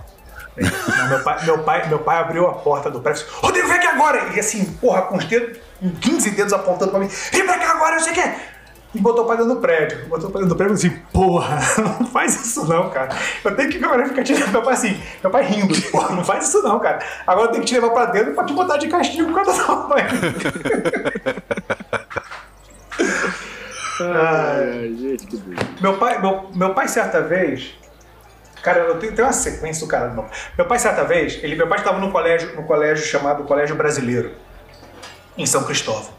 Não, 0.56 1.08
meu, 1.08 1.22
pai, 1.22 1.44
meu, 1.44 1.58
pai, 1.60 1.88
meu 1.88 1.98
pai 2.00 2.18
abriu 2.18 2.48
a 2.48 2.54
porta 2.54 2.90
do 2.90 3.00
prédio 3.00 3.24
e 3.26 3.40
Rodrigo, 3.40 3.68
vem 3.68 3.76
aqui 3.76 3.86
agora! 3.86 4.34
E 4.34 4.40
assim, 4.40 4.64
porra, 4.80 5.02
com 5.02 5.16
os 5.16 5.24
dedos, 5.24 5.56
com 5.78 5.90
15 5.92 6.30
dedos 6.32 6.52
apontando 6.52 6.90
pra 6.90 7.00
mim, 7.00 7.08
vem 7.30 7.46
pra 7.46 7.58
cá 7.58 7.70
agora, 7.70 7.94
não 7.94 8.02
sei 8.02 8.12
o 8.12 8.14
quê! 8.16 8.34
E 8.94 8.98
botou 8.98 9.24
o 9.24 9.26
pai 9.26 9.36
dentro 9.36 9.54
do 9.54 9.60
prédio. 9.60 10.06
Botou 10.08 10.28
o 10.28 10.32
pai 10.32 10.42
dentro 10.42 10.54
do 10.54 10.58
prédio 10.58 10.74
e 10.74 10.76
assim, 10.76 10.90
porra, 11.12 11.58
não 12.00 12.06
faz 12.06 12.34
isso 12.44 12.66
não, 12.66 12.90
cara. 12.90 13.16
Eu 13.44 13.56
tenho 13.56 13.70
que 13.70 13.82
agora 13.82 14.06
ficar 14.06 14.24
tirando 14.24 14.50
meu 14.50 14.62
pai 14.62 14.74
assim, 14.74 15.00
meu 15.22 15.30
pai 15.30 15.44
rindo, 15.44 15.80
porra, 15.92 16.16
não 16.16 16.24
faz 16.24 16.48
isso 16.48 16.60
não, 16.60 16.80
cara. 16.80 16.98
Agora 17.24 17.46
eu 17.46 17.52
tenho 17.52 17.62
que 17.62 17.68
te 17.68 17.74
levar 17.74 17.90
pra 17.90 18.06
dentro 18.06 18.34
pra 18.34 18.44
te 18.44 18.52
botar 18.52 18.78
de 18.78 18.88
castigo 18.88 19.32
por 19.32 19.44
causa 19.44 19.64
da 19.64 19.74
mãe. 19.76 20.02
Ai, 24.14 24.94
gente, 24.98 25.26
que 25.26 25.36
doido. 25.36 25.80
Meu 25.80 25.98
pai, 25.98 26.20
meu, 26.20 26.50
meu 26.54 26.74
pai 26.74 26.88
certa 26.88 27.20
vez. 27.20 27.74
Cara, 28.62 28.80
eu 28.80 28.98
tenho, 28.98 29.14
tem 29.14 29.24
uma 29.24 29.32
sequência 29.32 29.84
do 29.84 29.90
cara. 29.90 30.10
Meu, 30.10 30.24
meu 30.56 30.66
pai 30.66 30.78
certa 30.78 31.04
vez, 31.04 31.42
ele, 31.42 31.56
meu 31.56 31.66
pai 31.66 31.78
estava 31.78 31.98
no 31.98 32.12
colégio, 32.12 32.54
no 32.54 32.62
colégio 32.64 33.04
chamado 33.04 33.44
Colégio 33.44 33.74
Brasileiro, 33.74 34.32
em 35.36 35.46
São 35.46 35.64
Cristóvão. 35.64 36.12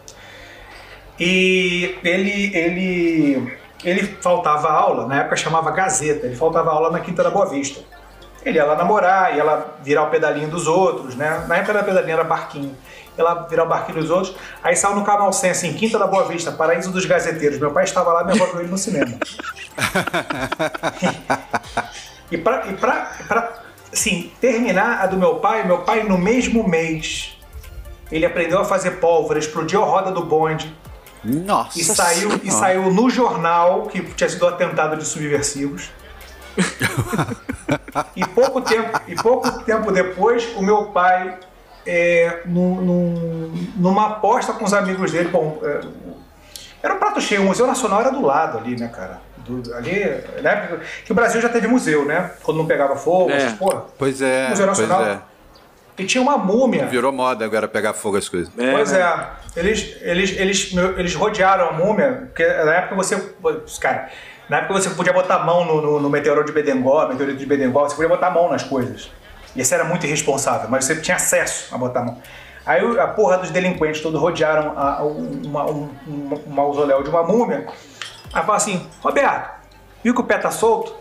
E 1.19 1.97
ele, 2.03 2.55
ele, 2.55 3.57
ele 3.83 4.17
faltava 4.21 4.69
aula, 4.69 5.07
na 5.07 5.21
época 5.21 5.35
chamava 5.35 5.71
Gazeta, 5.71 6.25
ele 6.25 6.35
faltava 6.35 6.71
aula 6.71 6.91
na 6.91 6.99
Quinta 6.99 7.23
da 7.23 7.29
Boa 7.29 7.45
Vista. 7.45 7.81
Ele 8.45 8.57
ia 8.57 8.65
lá 8.65 8.75
namorar, 8.75 9.35
ia 9.35 9.43
lá 9.43 9.65
virar 9.81 10.03
o 10.03 10.09
pedalinho 10.09 10.49
dos 10.49 10.67
outros, 10.67 11.15
né? 11.15 11.45
Na 11.47 11.57
época 11.57 11.73
da 11.73 11.83
pedalinho 11.83 12.13
era 12.13 12.23
barquinho. 12.23 12.75
Ia 13.17 13.23
lá 13.23 13.33
virar 13.49 13.63
o 13.63 13.67
barquinho 13.67 13.99
dos 13.99 14.09
outros. 14.09 14.35
Aí 14.61 14.75
saiu 14.75 14.95
no 14.95 15.03
canal 15.03 15.31
100, 15.31 15.49
assim, 15.51 15.73
Quinta 15.73 15.97
da 15.97 16.07
Boa 16.07 16.25
Vista, 16.25 16.51
Paraíso 16.51 16.91
dos 16.91 17.05
Gazeteiros. 17.05 17.59
Meu 17.59 17.71
pai 17.71 17.83
estava 17.83 18.11
lá, 18.11 18.23
minha 18.23 18.35
avó 18.35 18.51
viu 18.51 18.61
ele 18.61 18.69
no 18.69 18.77
cinema. 18.77 19.17
E 22.33 22.37
pra, 22.37 22.65
e 22.65 22.73
pra, 22.73 23.11
pra 23.27 23.53
assim, 23.91 24.31
terminar 24.41 25.01
a 25.01 25.05
do 25.05 25.15
meu 25.17 25.35
pai, 25.35 25.63
meu 25.67 25.83
pai 25.83 26.01
no 26.01 26.17
mesmo 26.17 26.67
mês, 26.67 27.37
ele 28.11 28.25
aprendeu 28.25 28.59
a 28.59 28.65
fazer 28.65 28.99
pólvora, 28.99 29.37
explodiu 29.37 29.83
a 29.83 29.85
roda 29.85 30.11
do 30.11 30.25
bonde 30.25 30.75
Nossa. 31.23 31.79
e 31.79 31.83
saiu, 31.83 32.29
e 32.37 32.39
Senhora. 32.39 32.59
saiu 32.59 32.91
no 32.91 33.07
jornal 33.07 33.83
que 33.83 34.01
tinha 34.01 34.27
sido 34.27 34.47
atentado 34.47 34.97
de 34.97 35.05
subversivos. 35.05 35.91
e, 38.15 38.25
pouco 38.27 38.61
tempo, 38.61 38.99
e 39.07 39.15
pouco 39.15 39.63
tempo 39.63 39.91
depois, 39.91 40.47
o 40.55 40.61
meu 40.61 40.85
pai, 40.85 41.37
é, 41.85 42.41
num- 42.45 42.81
num- 42.81 43.67
numa 43.75 44.07
aposta 44.11 44.53
com 44.53 44.65
os 44.65 44.73
amigos 44.73 45.11
dele, 45.11 45.29
bom, 45.29 45.59
é, 45.63 45.81
era 46.81 46.93
um 46.95 46.99
prato 46.99 47.21
cheio, 47.21 47.41
o 47.41 47.45
Museu 47.45 47.65
Nacional 47.67 48.01
era 48.01 48.11
do 48.11 48.21
lado 48.21 48.57
ali, 48.57 48.77
né, 48.79 48.87
cara? 48.87 49.19
Do- 49.37 49.73
ali, 49.75 49.99
na 50.41 50.49
época 50.51 50.81
que 51.05 51.11
o 51.11 51.15
Brasil 51.15 51.41
já 51.41 51.49
teve 51.49 51.67
museu, 51.67 52.05
né? 52.05 52.31
Quando 52.43 52.57
não 52.57 52.65
pegava 52.65 52.95
fogo, 52.95 53.29
É. 53.31 53.35
essas 53.37 53.53
porra. 53.53 53.85
Pois 53.97 54.21
é, 54.21 54.49
Museu 54.49 54.65
pois 54.67 54.79
Nacional. 54.79 55.05
é. 55.05 55.19
E 55.97 56.05
tinha 56.05 56.21
uma 56.21 56.37
múmia. 56.37 56.87
Virou 56.87 57.11
moda 57.11 57.45
agora 57.45 57.67
pegar 57.67 57.93
fogo 57.93 58.17
as 58.17 58.27
coisas. 58.27 58.51
É, 58.57 58.71
Pois 58.71 58.91
né? 58.91 58.99
é, 58.99 59.59
eles, 59.59 59.95
eles, 60.01 60.31
eles, 60.39 60.73
eles 60.97 61.13
rodearam 61.13 61.69
a 61.69 61.73
múmia, 61.73 62.23
porque 62.27 62.43
na 62.47 62.73
época 62.73 62.95
você. 62.95 63.15
Cara, 63.79 64.09
na 64.53 64.59
época 64.59 64.73
você 64.79 64.89
podia 64.91 65.11
botar 65.11 65.37
a 65.37 65.39
mão 65.39 65.65
no, 65.65 65.81
no, 65.81 65.99
no 65.99 66.09
meteoro 66.11 66.43
de 66.45 66.51
Bedengol, 66.51 67.07
meteorito 67.07 67.39
de 67.39 67.45
Bedengol, 67.47 67.89
você 67.89 67.95
podia 67.95 68.09
botar 68.09 68.27
a 68.27 68.31
mão 68.31 68.51
nas 68.51 68.61
coisas. 68.63 69.09
E 69.55 69.61
isso 69.61 69.73
era 69.73 69.83
muito 69.83 70.05
irresponsável, 70.05 70.69
mas 70.69 70.85
você 70.85 70.95
tinha 71.01 71.17
acesso 71.17 71.73
a 71.73 71.77
botar 71.77 72.01
a 72.01 72.03
mão. 72.03 72.17
Aí 72.63 72.99
a 72.99 73.07
porra 73.07 73.39
dos 73.39 73.49
delinquentes 73.49 73.99
todos 74.01 74.21
rodearam 74.21 74.73
a, 74.77 74.99
a- 74.99 75.03
uma- 75.03 75.65
um, 75.65 75.89
um, 76.07 76.39
mausoléu 76.53 77.01
de 77.01 77.09
uma 77.09 77.23
múmia. 77.23 77.65
Aí 78.31 78.43
fala 78.43 78.55
assim: 78.57 78.87
Roberto, 79.01 79.49
viu 80.03 80.13
que 80.13 80.21
o 80.21 80.23
pé 80.23 80.37
tá 80.37 80.51
solto? 80.51 80.95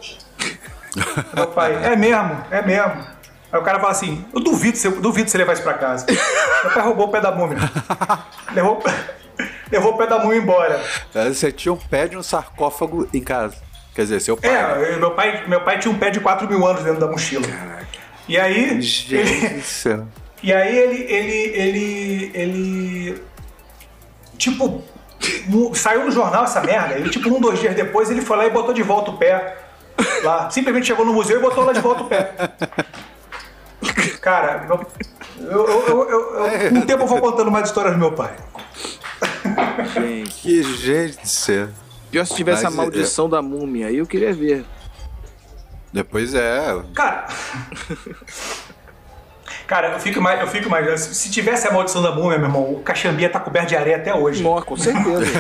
Meu 1.37 1.47
pai, 1.49 1.79
é 1.85 1.95
mesmo, 1.95 2.39
é 2.51 2.63
mesmo. 2.63 3.07
Aí 3.53 3.61
o 3.61 3.63
cara 3.63 3.79
fala 3.79 3.93
assim: 3.93 4.25
Eu 4.35 4.41
duvido, 4.41 4.79
eu 4.83 5.01
duvido 5.01 5.29
você 5.31 5.37
levar 5.37 5.53
isso 5.53 5.63
pra 5.63 5.75
casa. 5.75 6.07
Meu 6.09 6.73
pai 6.73 6.83
roubou 6.83 7.07
o 7.07 7.11
pé 7.11 7.21
da 7.21 7.31
múmia. 7.31 7.59
Levou, 8.55 8.83
levou 9.73 9.95
o 9.95 9.97
pé 9.97 10.07
da 10.07 10.19
múmia 10.19 10.39
embora. 10.39 10.81
Você 11.13 11.51
tinha 11.51 11.73
um 11.73 11.77
pé 11.77 12.07
de 12.07 12.17
um 12.17 12.23
sarcófago 12.23 13.09
em 13.13 13.21
casa. 13.21 13.57
Quer 13.95 14.03
dizer, 14.03 14.21
seu 14.21 14.37
pai. 14.37 14.51
né? 14.51 14.93
É, 14.93 14.97
meu 14.97 15.11
pai, 15.13 15.45
meu 15.49 15.61
pai 15.63 15.79
tinha 15.79 15.93
um 15.93 15.99
pé 15.99 16.11
de 16.11 16.21
4 16.21 16.49
mil 16.49 16.65
anos 16.67 16.83
dentro 16.85 17.01
da 17.01 17.07
mochila. 17.09 17.47
E 18.29 18.39
aí. 18.39 18.81
Gente 18.81 19.49
do 19.55 19.63
céu. 19.63 20.07
E 20.43 20.53
aí 20.53 20.77
ele, 20.77 21.03
ele, 21.13 21.37
ele, 21.55 22.31
ele 22.35 23.23
tipo, 24.37 24.83
saiu 25.75 26.05
no 26.05 26.11
jornal 26.11 26.45
essa 26.45 26.61
merda. 26.61 26.99
E, 26.99 27.09
tipo, 27.11 27.29
um, 27.29 27.41
dois 27.41 27.61
dias 27.61 27.75
depois, 27.75 28.11
ele 28.11 28.21
foi 28.23 28.37
lá 28.37 28.47
e 28.47 28.51
botou 28.51 28.75
de 28.75 28.83
volta 28.83 29.11
o 29.11 29.17
pé. 29.17 29.57
Lá. 30.25 30.51
Simplesmente 30.51 30.87
chegou 30.87 31.05
no 31.05 31.13
museu 31.13 31.39
e 31.39 31.43
botou 31.43 31.65
lá 31.65 31.73
de 31.73 31.81
volta 31.81 32.03
o 32.03 32.07
pé. 32.07 32.33
Cara, 34.21 34.67
eu, 34.69 34.87
eu, 35.51 35.67
eu, 35.89 36.09
eu- 36.09 36.79
o 36.79 36.87
tempo 36.87 37.03
eu 37.03 37.07
vou 37.07 37.21
contando 37.21 37.51
mais 37.51 37.69
histórias 37.69 37.93
do 37.95 37.99
meu 37.99 38.13
pai. 38.13 38.33
Gente. 39.95 40.31
Que 40.43 40.63
jeito 40.63 41.23
de 41.23 41.29
ser. 41.29 41.69
Pior 42.11 42.27
se 42.27 42.35
tivesse 42.35 42.65
Mas, 42.65 42.73
a 42.73 42.77
maldição 42.77 43.29
da 43.29 43.41
múmia, 43.41 43.87
aí 43.87 43.99
eu 43.99 44.07
queria 44.07 44.33
ver. 44.33 44.65
Depois 45.93 46.35
é. 46.35 46.83
Cara. 46.95 47.27
Cara, 49.67 49.93
eu 49.93 50.01
fico 50.01 50.21
mais, 50.21 50.41
eu 50.41 50.47
fico 50.47 50.69
mais. 50.69 51.01
Se 51.01 51.15
se 51.15 51.31
tivesse 51.31 51.67
a 51.67 51.73
maldição 51.73 52.03
da 52.03 52.11
múmia, 52.13 52.37
meu 52.37 52.47
irmão, 52.49 52.75
o 52.75 52.83
Caxambia 52.83 53.31
tá 53.31 53.41
coberto 53.41 53.69
de 53.69 53.77
areia 53.77 53.97
até 53.97 54.15
hoje. 54.15 54.43
Nossa, 54.43 54.67
com 54.67 54.77
certeza. 54.77 55.25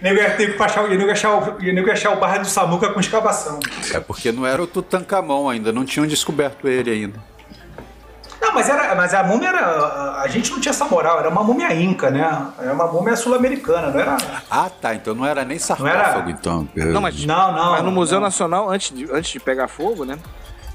Nego 0.00 0.20
ia 0.20 0.30
ter 0.36 0.56
que 0.56 0.62
achar, 0.62 0.84
o- 0.84 0.88
nego 0.88 1.02
ia 1.04 1.12
achar, 1.12 1.34
o- 1.34 1.58
nego 1.62 1.90
achar 1.90 2.12
o 2.12 2.16
bairro 2.20 2.42
do 2.42 2.48
Samuca 2.48 2.88
com 2.90 3.00
escavação. 3.00 3.58
É 3.92 4.00
porque 4.00 4.32
não 4.32 4.46
era 4.46 4.62
o 4.62 4.66
Tutankhamon 4.66 5.48
ainda, 5.50 5.72
não 5.72 5.84
tinham 5.84 6.06
descoberto 6.06 6.66
ele 6.68 6.90
ainda. 6.90 7.18
Não, 8.46 8.54
mas, 8.54 8.68
era, 8.68 8.94
mas 8.94 9.12
a 9.12 9.22
múmia 9.24 9.48
era. 9.48 10.20
a- 10.22 10.28
gente 10.28 10.50
não 10.52 10.60
tinha 10.60 10.70
essa 10.70 10.84
moral, 10.84 11.18
era 11.18 11.28
uma 11.28 11.42
múmia 11.42 11.72
inca, 11.74 12.10
né? 12.10 12.46
Era 12.58 12.72
uma 12.72 12.86
múmia 12.86 13.16
sul-americana, 13.16 13.90
não 13.90 13.98
era. 14.00 14.16
Ah, 14.50 14.70
tá. 14.70 14.94
Então 14.94 15.14
não 15.14 15.26
era 15.26 15.44
nem 15.44 15.56
era? 15.56 15.64
sarcófago, 15.64 16.30
então. 16.30 16.68
Não, 16.74 17.00
mas, 17.00 17.24
Não, 17.24 17.52
não. 17.52 17.70
mas 17.72 17.82
no 17.84 17.90
Museu 17.90 18.16
não. 18.18 18.26
Nacional, 18.26 18.70
antes 18.70 18.94
de, 18.96 19.04
antes 19.12 19.30
de 19.32 19.40
pegar 19.40 19.66
fogo, 19.68 20.04
né? 20.04 20.18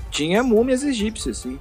Tinha 0.09 0.43
múmias 0.43 0.83
egípcias, 0.83 1.37
sim. 1.37 1.57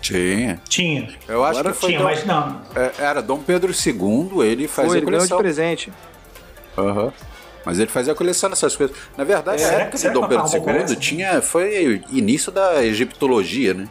Tinha. 0.00 0.60
Tinha. 0.68 1.08
Eu 1.28 1.44
acho 1.44 1.60
Agora 1.60 1.72
que 1.74 1.80
foi. 1.80 1.88
Tinha, 1.90 2.00
Dom- 2.00 2.04
mas 2.06 2.26
não. 2.26 2.60
é, 2.74 2.92
Era 2.98 3.22
Dom 3.22 3.38
Pedro 3.38 3.72
II, 3.72 4.42
ele 4.46 4.68
fazia 4.68 4.90
Foi, 4.90 4.98
ele 4.98 5.06
ganhou 5.06 5.22
de 5.22 5.28
coleção. 5.28 5.38
presente. 5.38 5.92
Aham. 6.76 7.12
Mas 7.64 7.78
ele 7.78 7.90
fazia 7.90 8.14
coleção 8.14 8.50
dessas 8.50 8.76
coisas. 8.76 8.94
Na 9.16 9.24
verdade, 9.24 9.62
É, 9.62 9.66
a 9.66 9.72
época 9.80 9.96
de 9.96 10.10
Dom 10.10 10.28
Pedro 10.28 10.44
II 10.46 10.96
tinha, 10.96 11.40
foi 11.40 12.02
início 12.10 12.52
da 12.52 12.84
egiptologia, 12.84 13.72
né? 13.72 13.88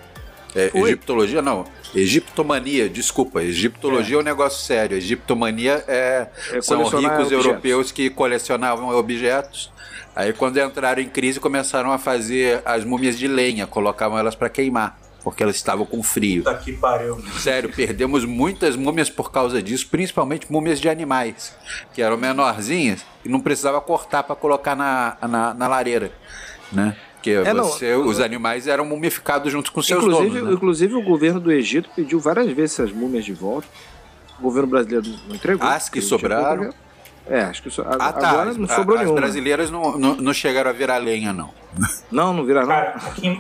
É, 0.56 0.72
egiptologia 0.76 1.42
não, 1.42 1.66
egiptomania, 1.96 2.88
desculpa, 2.88 3.42
egiptologia 3.42 4.18
é, 4.18 4.20
um 4.20 4.24
negócio 4.24 4.64
sério, 4.64 4.96
egiptomania 4.96 5.84
é, 5.88 6.28
É 6.52 6.62
são 6.62 6.84
ricos 6.84 7.32
europeus 7.32 7.92
que 7.92 8.10
colecionavam 8.10 8.90
objetos, 8.90 9.72
aí 10.16 10.32
quando 10.32 10.60
entraram 10.60 11.02
em 11.02 11.10
crise 11.10 11.40
começaram 11.40 11.92
a 11.92 11.98
fazer 11.98 12.62
as 12.66 12.86
múmias 12.86 13.18
de 13.18 13.28
lenha, 13.28 13.66
colocavam 13.66 14.18
elas 14.18 14.36
para 14.36 14.48
queimar, 14.48 15.00
porque 15.24 15.42
elas 15.42 15.56
estavam 15.56 15.88
com 15.88 16.04
frio. 16.04 16.44
Puta 16.44 16.56
que 16.58 16.74
pariu. 16.74 17.20
Sério, 17.40 17.72
perdemos 17.74 18.24
muitas 18.24 18.76
múmias 18.76 19.10
por 19.10 19.32
causa 19.32 19.62
disso, 19.62 19.88
principalmente 19.90 20.52
múmias 20.52 20.80
de 20.80 20.88
animais, 20.88 21.56
que 21.94 22.02
eram 22.02 22.18
menorzinhas 22.18 23.04
e 23.26 23.30
não 23.30 23.40
precisava 23.40 23.82
cortar 23.82 24.22
para 24.22 24.36
colocar 24.36 24.76
na, 24.76 25.18
na, 25.28 25.54
na 25.54 25.68
lareira, 25.68 26.12
né? 26.72 26.96
Porque 27.24 27.50
É, 27.50 27.54
não, 27.54 27.64
você- 27.64 27.96
os 27.96 28.20
animais 28.20 28.68
eram 28.68 28.84
mumificados 28.84 29.50
junto 29.50 29.72
com 29.72 29.82
seus 29.82 30.04
Inclusive, 30.04 30.30
donos, 30.30 30.48
né? 30.50 30.54
inclusive, 30.54 30.94
o 30.96 31.02
governo 31.02 31.40
do 31.40 31.52
Egito 31.54 31.90
pediu 31.96 32.20
várias 32.20 32.48
vezes 32.52 32.78
essas 32.78 32.92
múmias 32.92 33.24
de 33.24 33.32
volta. 33.34 33.66
O 34.38 34.44
governo 34.44 34.68
brasileiro 34.68 35.08
não 35.28 35.36
entregou. 35.36 35.66
As 35.66 35.88
que 35.88 36.02
não 36.02 36.08
sobraram. 36.08 36.70
É, 37.30 37.40
acho 37.44 37.64
que 37.64 37.70
so... 37.70 37.82
Ah, 37.88 38.12
tá. 38.12 38.30
agora 38.32 38.50
as, 38.50 38.58
não 38.58 38.68
sobrou 38.68 38.98
as 38.98 39.04
nenhuma. 39.04 39.22
brasileiras 39.22 39.72
não, 39.72 39.98
não, 39.98 40.16
não 40.18 40.34
chegaram 40.34 40.70
a 40.70 40.74
virar 40.74 40.98
lenha, 40.98 41.32
não. 41.32 41.52
Não, 42.12 42.34
não 42.34 42.44
vira 42.44 42.60
não. 42.62 42.68
Cara, 42.68 42.90
aqui. 42.98 43.40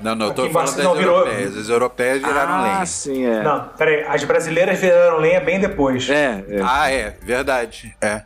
Não, 0.00 0.14
não, 0.14 0.26
eu 0.28 0.34
tô 0.34 0.42
Aqui 0.44 0.52
falando 0.54 0.74
das 0.74 0.84
não 0.84 0.94
virou- 0.96 1.18
europeias. 1.18 1.56
As 1.58 1.68
europeias 1.68 2.18
viraram 2.22 2.54
ah, 2.54 2.62
lenha. 2.62 2.86
sim, 2.86 3.24
é. 3.26 3.42
Não, 3.42 3.68
peraí. 3.76 4.04
As 4.08 4.24
brasileiras 4.24 4.78
viraram 4.80 5.18
lenha 5.18 5.40
bem 5.40 5.60
depois. 5.60 6.08
É, 6.08 6.42
é. 6.48 6.60
Ah, 6.64 6.90
é, 6.90 7.16
verdade. 7.22 7.94
É. 8.00 8.22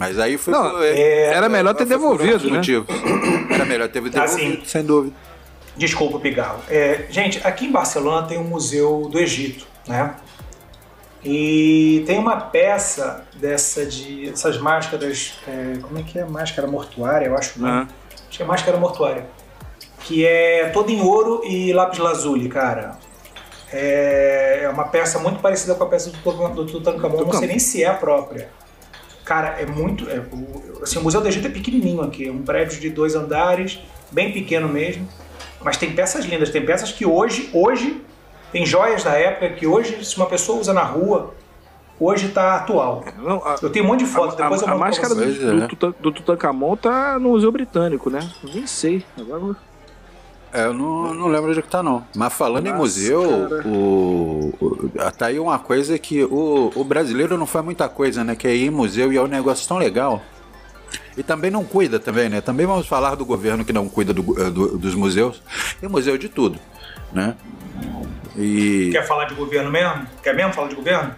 Mas 0.00 0.18
aí 0.18 0.38
foi. 0.38 0.52
Não, 0.54 0.70
por- 0.70 0.82
é, 0.82 1.24
era 1.34 1.46
melhor 1.46 1.74
ter 1.74 1.84
devolvido, 1.84 2.48
né? 2.50 2.56
motivos. 2.56 2.88
Era 3.50 3.66
melhor 3.66 3.86
ter 3.88 4.00
devolvido, 4.00 4.22
Assim. 4.24 4.62
sem 4.64 4.82
dúvida. 4.82 5.14
Desculpa, 5.76 6.18
Pigarro. 6.18 6.58
É, 6.70 7.04
gente, 7.10 7.38
aqui 7.46 7.66
em 7.66 7.70
Barcelona 7.70 8.26
tem 8.26 8.38
um 8.38 8.44
museu 8.44 9.08
do 9.12 9.18
Egito, 9.18 9.66
né? 9.86 10.14
E 11.22 12.02
tem 12.06 12.18
uma 12.18 12.36
peça 12.40 13.26
dessa 13.34 13.84
de 13.84 14.30
essas 14.30 14.56
máscaras, 14.58 15.34
é, 15.46 15.78
como 15.82 15.98
é 15.98 16.02
que 16.02 16.18
é? 16.18 16.24
Máscara 16.24 16.66
mortuária, 16.66 17.26
eu 17.26 17.36
acho. 17.36 17.62
Aham. 17.62 17.86
Acho 18.28 18.36
que 18.38 18.42
é 18.42 18.46
máscara 18.46 18.78
mortuária. 18.78 19.26
Que 20.04 20.24
é 20.26 20.70
toda 20.72 20.90
em 20.90 21.02
ouro 21.02 21.42
e 21.44 21.74
lápis 21.74 21.98
lazuli, 21.98 22.48
cara. 22.48 22.96
É, 23.70 24.60
é 24.62 24.68
uma 24.70 24.84
peça 24.84 25.18
muito 25.18 25.40
parecida 25.40 25.74
com 25.74 25.84
a 25.84 25.86
peça 25.86 26.10
do, 26.10 26.16
Tutan- 26.18 26.50
do 26.52 26.64
Tutankhamon, 26.66 27.24
não 27.24 27.32
sei 27.34 27.48
nem 27.48 27.58
se 27.58 27.84
é 27.84 27.86
a 27.86 27.94
própria. 27.94 28.48
Cara, 29.30 29.60
é 29.60 29.64
muito. 29.64 30.10
é, 30.10 30.18
o, 30.32 30.82
assim, 30.82 30.98
o 30.98 31.04
Museu 31.04 31.20
do 31.20 31.28
Egito 31.28 31.46
é 31.46 31.50
pequenininho 31.50 32.02
aqui, 32.02 32.26
é 32.26 32.32
um 32.32 32.42
prédio 32.42 32.80
de 32.80 32.90
dois 32.90 33.14
andares, 33.14 33.78
bem 34.10 34.32
pequeno 34.32 34.68
mesmo. 34.68 35.06
Mas 35.62 35.76
tem 35.76 35.92
peças 35.92 36.24
lindas, 36.24 36.50
tem 36.50 36.66
peças 36.66 36.90
que 36.90 37.06
hoje, 37.06 37.48
hoje, 37.52 38.02
tem 38.50 38.66
joias 38.66 39.04
da 39.04 39.12
época 39.12 39.50
que 39.50 39.68
hoje, 39.68 40.04
se 40.04 40.16
uma 40.16 40.26
pessoa 40.26 40.58
usa 40.58 40.72
na 40.72 40.82
rua, 40.82 41.32
hoje 42.00 42.30
tá 42.30 42.56
atual. 42.56 43.04
Não, 43.18 43.36
a, 43.46 43.54
Eu 43.62 43.70
tenho 43.70 43.84
um 43.84 43.88
monte 43.88 44.00
de 44.00 44.06
fotos, 44.06 44.34
a- 44.34 44.42
depois 44.42 44.62
a- 44.62 44.64
eu 44.64 44.68
a 44.68 44.70
mando 44.72 44.80
máscara 44.80 45.14
do, 45.14 45.22
é. 45.22 45.68
do, 45.68 45.94
do 46.00 46.10
Tutankhamon 46.10 46.74
tá 46.76 47.16
no 47.20 47.28
Museu 47.28 47.52
Britânico, 47.52 48.10
né? 48.10 48.28
Eu 48.42 48.50
nem 48.52 48.66
sei. 48.66 49.04
Agora 49.16 49.54
É, 49.54 49.69
eu 50.52 50.74
não, 50.74 51.14
não 51.14 51.28
lembro 51.28 51.50
onde 51.50 51.62
que 51.62 51.68
tá, 51.68 51.82
não. 51.82 52.04
Mas 52.16 52.32
falando 52.32 52.66
em 52.66 52.70
Nossa, 52.70 52.82
museu, 52.82 53.48
cara. 53.48 53.68
o, 53.68 54.54
o- 54.60 54.90
tá 55.16 55.26
aí 55.26 55.38
uma 55.38 55.58
coisa 55.58 55.98
que 55.98 56.24
o, 56.24 56.72
o 56.74 56.84
brasileiro 56.84 57.36
não 57.38 57.46
faz 57.46 57.64
muita 57.64 57.88
coisa, 57.88 58.24
né? 58.24 58.34
Que 58.34 58.48
é 58.48 58.54
ir 58.56 58.66
em 58.66 58.70
museu 58.70 59.12
e 59.12 59.16
é 59.16 59.22
um 59.22 59.26
negócio 59.26 59.66
tão 59.68 59.78
legal. 59.78 60.20
E 61.16 61.22
também 61.22 61.50
não 61.50 61.64
cuida 61.64 61.98
também, 62.00 62.28
né? 62.28 62.40
Também 62.40 62.66
vamos 62.66 62.86
falar 62.86 63.14
do 63.14 63.24
governo 63.24 63.64
que 63.64 63.72
não 63.72 63.88
cuida 63.88 64.12
do- 64.12 64.40
eh, 64.40 64.50
do- 64.50 64.76
dos 64.78 64.94
museus. 64.94 65.40
Tem 65.80 65.88
museu 65.88 66.16
de 66.18 66.28
tudo, 66.28 66.58
né? 67.12 67.36
E... 68.36 68.90
Quer 68.92 69.06
falar 69.06 69.24
de 69.26 69.34
governo 69.34 69.70
mesmo? 69.70 70.06
Quer 70.22 70.34
mesmo 70.34 70.52
falar 70.52 70.68
de 70.68 70.74
governo? 70.76 71.14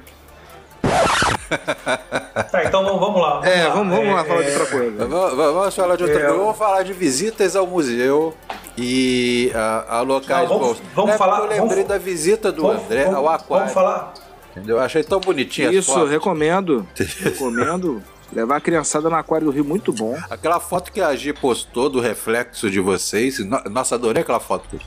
tá, 2.50 2.64
então 2.64 2.84
vamos- 2.84 3.20
lá. 3.20 3.40
Vamos 3.40 3.46
É, 3.48 3.66
lá. 3.68 3.74
vamos, 3.74 3.96
vamos 3.96 4.14
lá 4.14 4.20
É, 4.20 4.24
falar 4.24 4.42
de 4.42 4.48
é, 4.48 4.52
outra 4.58 4.66
coisa. 4.78 5.06
Vamos, 5.06 5.36
vamos 5.36 5.74
falar 5.74 5.96
de 5.96 6.02
outra 6.04 6.18
É, 6.18 6.20
coisa. 6.22 6.34
eu- 6.36 6.40
Vamos 6.44 6.58
falar 6.58 6.82
de 6.82 6.92
visitas 6.92 7.56
ao 7.56 7.66
museu 7.66 8.34
e 8.76 9.50
a, 9.54 9.98
a 9.98 10.00
locais 10.02 10.48
Não, 10.48 10.58
vamos- 10.58 10.78
bons. 10.78 10.86
vamos 10.94 11.10
É, 11.14 11.18
falar- 11.18 11.38
Eu 11.38 11.42
lembrei 11.46 11.58
vamos- 11.84 11.88
da 11.88 11.98
visita 11.98 12.50
do 12.52 12.62
Vamos, 12.62 12.84
André 12.84 13.04
vamos- 13.04 13.18
ao 13.18 13.28
aquário. 13.28 13.48
Vamos 13.66 13.72
falar. 13.72 14.14
Entendeu? 14.50 14.78
Achei 14.80 15.02
tão 15.02 15.20
bonitinha 15.20 15.70
as 15.70 15.74
Isso, 15.76 15.92
fotos. 15.92 16.10
recomendo. 16.10 16.86
recomendo. 17.20 18.02
Levar 18.32 18.56
a 18.56 18.60
criançada 18.60 19.10
no 19.10 19.16
aquário 19.16 19.46
do 19.46 19.50
Rio, 19.52 19.64
muito 19.64 19.92
bom. 19.92 20.16
Aquela 20.30 20.58
foto 20.58 20.90
que 20.90 21.02
a 21.02 21.14
Gi 21.14 21.34
postou 21.34 21.90
do 21.90 22.00
reflexo 22.00 22.70
de 22.70 22.80
vocês. 22.80 23.38
no- 23.40 23.62
Nossa, 23.70 23.94
adorei 23.94 24.22
aquela 24.22 24.40
foto. 24.40 24.78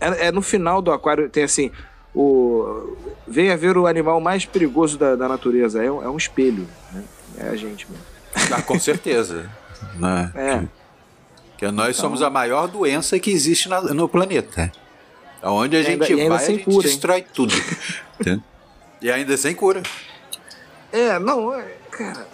É, 0.00 0.28
é 0.28 0.32
no 0.32 0.40
final 0.42 0.80
do 0.80 0.90
aquário, 0.90 1.28
tem 1.28 1.44
assim, 1.44 1.70
o 2.14 2.96
venha 3.26 3.56
ver 3.56 3.76
o 3.76 3.86
animal 3.86 4.20
mais 4.20 4.44
perigoso 4.44 4.98
da, 4.98 5.14
da 5.16 5.28
natureza. 5.28 5.82
É, 5.82 5.90
um- 5.90 6.02
é 6.02 6.08
um 6.08 6.16
espelho, 6.16 6.66
né? 6.92 7.02
É 7.38 7.48
a 7.48 7.56
gente 7.56 7.86
mesmo. 7.90 8.04
Ah, 8.56 8.62
com 8.62 8.78
certeza. 8.78 9.50
né? 9.96 10.30
É. 10.34 10.62
Que 11.56 11.70
nós 11.70 11.96
somos 11.96 12.20
a 12.22 12.28
maior 12.30 12.66
doença 12.68 13.18
que 13.18 13.30
existe 13.30 13.68
na- 13.68 13.80
no 13.80 14.08
planeta. 14.08 14.70
Aonde 15.42 15.76
a 15.76 15.80
ainda- 15.80 16.06
gente 16.06 16.20
ainda 16.20 16.34
vai, 16.36 16.44
a 16.44 16.50
gente 16.50 16.64
cura, 16.64 16.76
hein? 16.76 16.82
destrói 16.82 17.22
tudo. 17.22 17.54
Entendeu? 18.20 18.42
e 19.02 19.10
ainda 19.10 19.36
sem 19.36 19.54
cura. 19.54 19.82
É, 20.92 21.18
não, 21.18 21.52
é, 21.52 21.64
cara, 21.90 22.26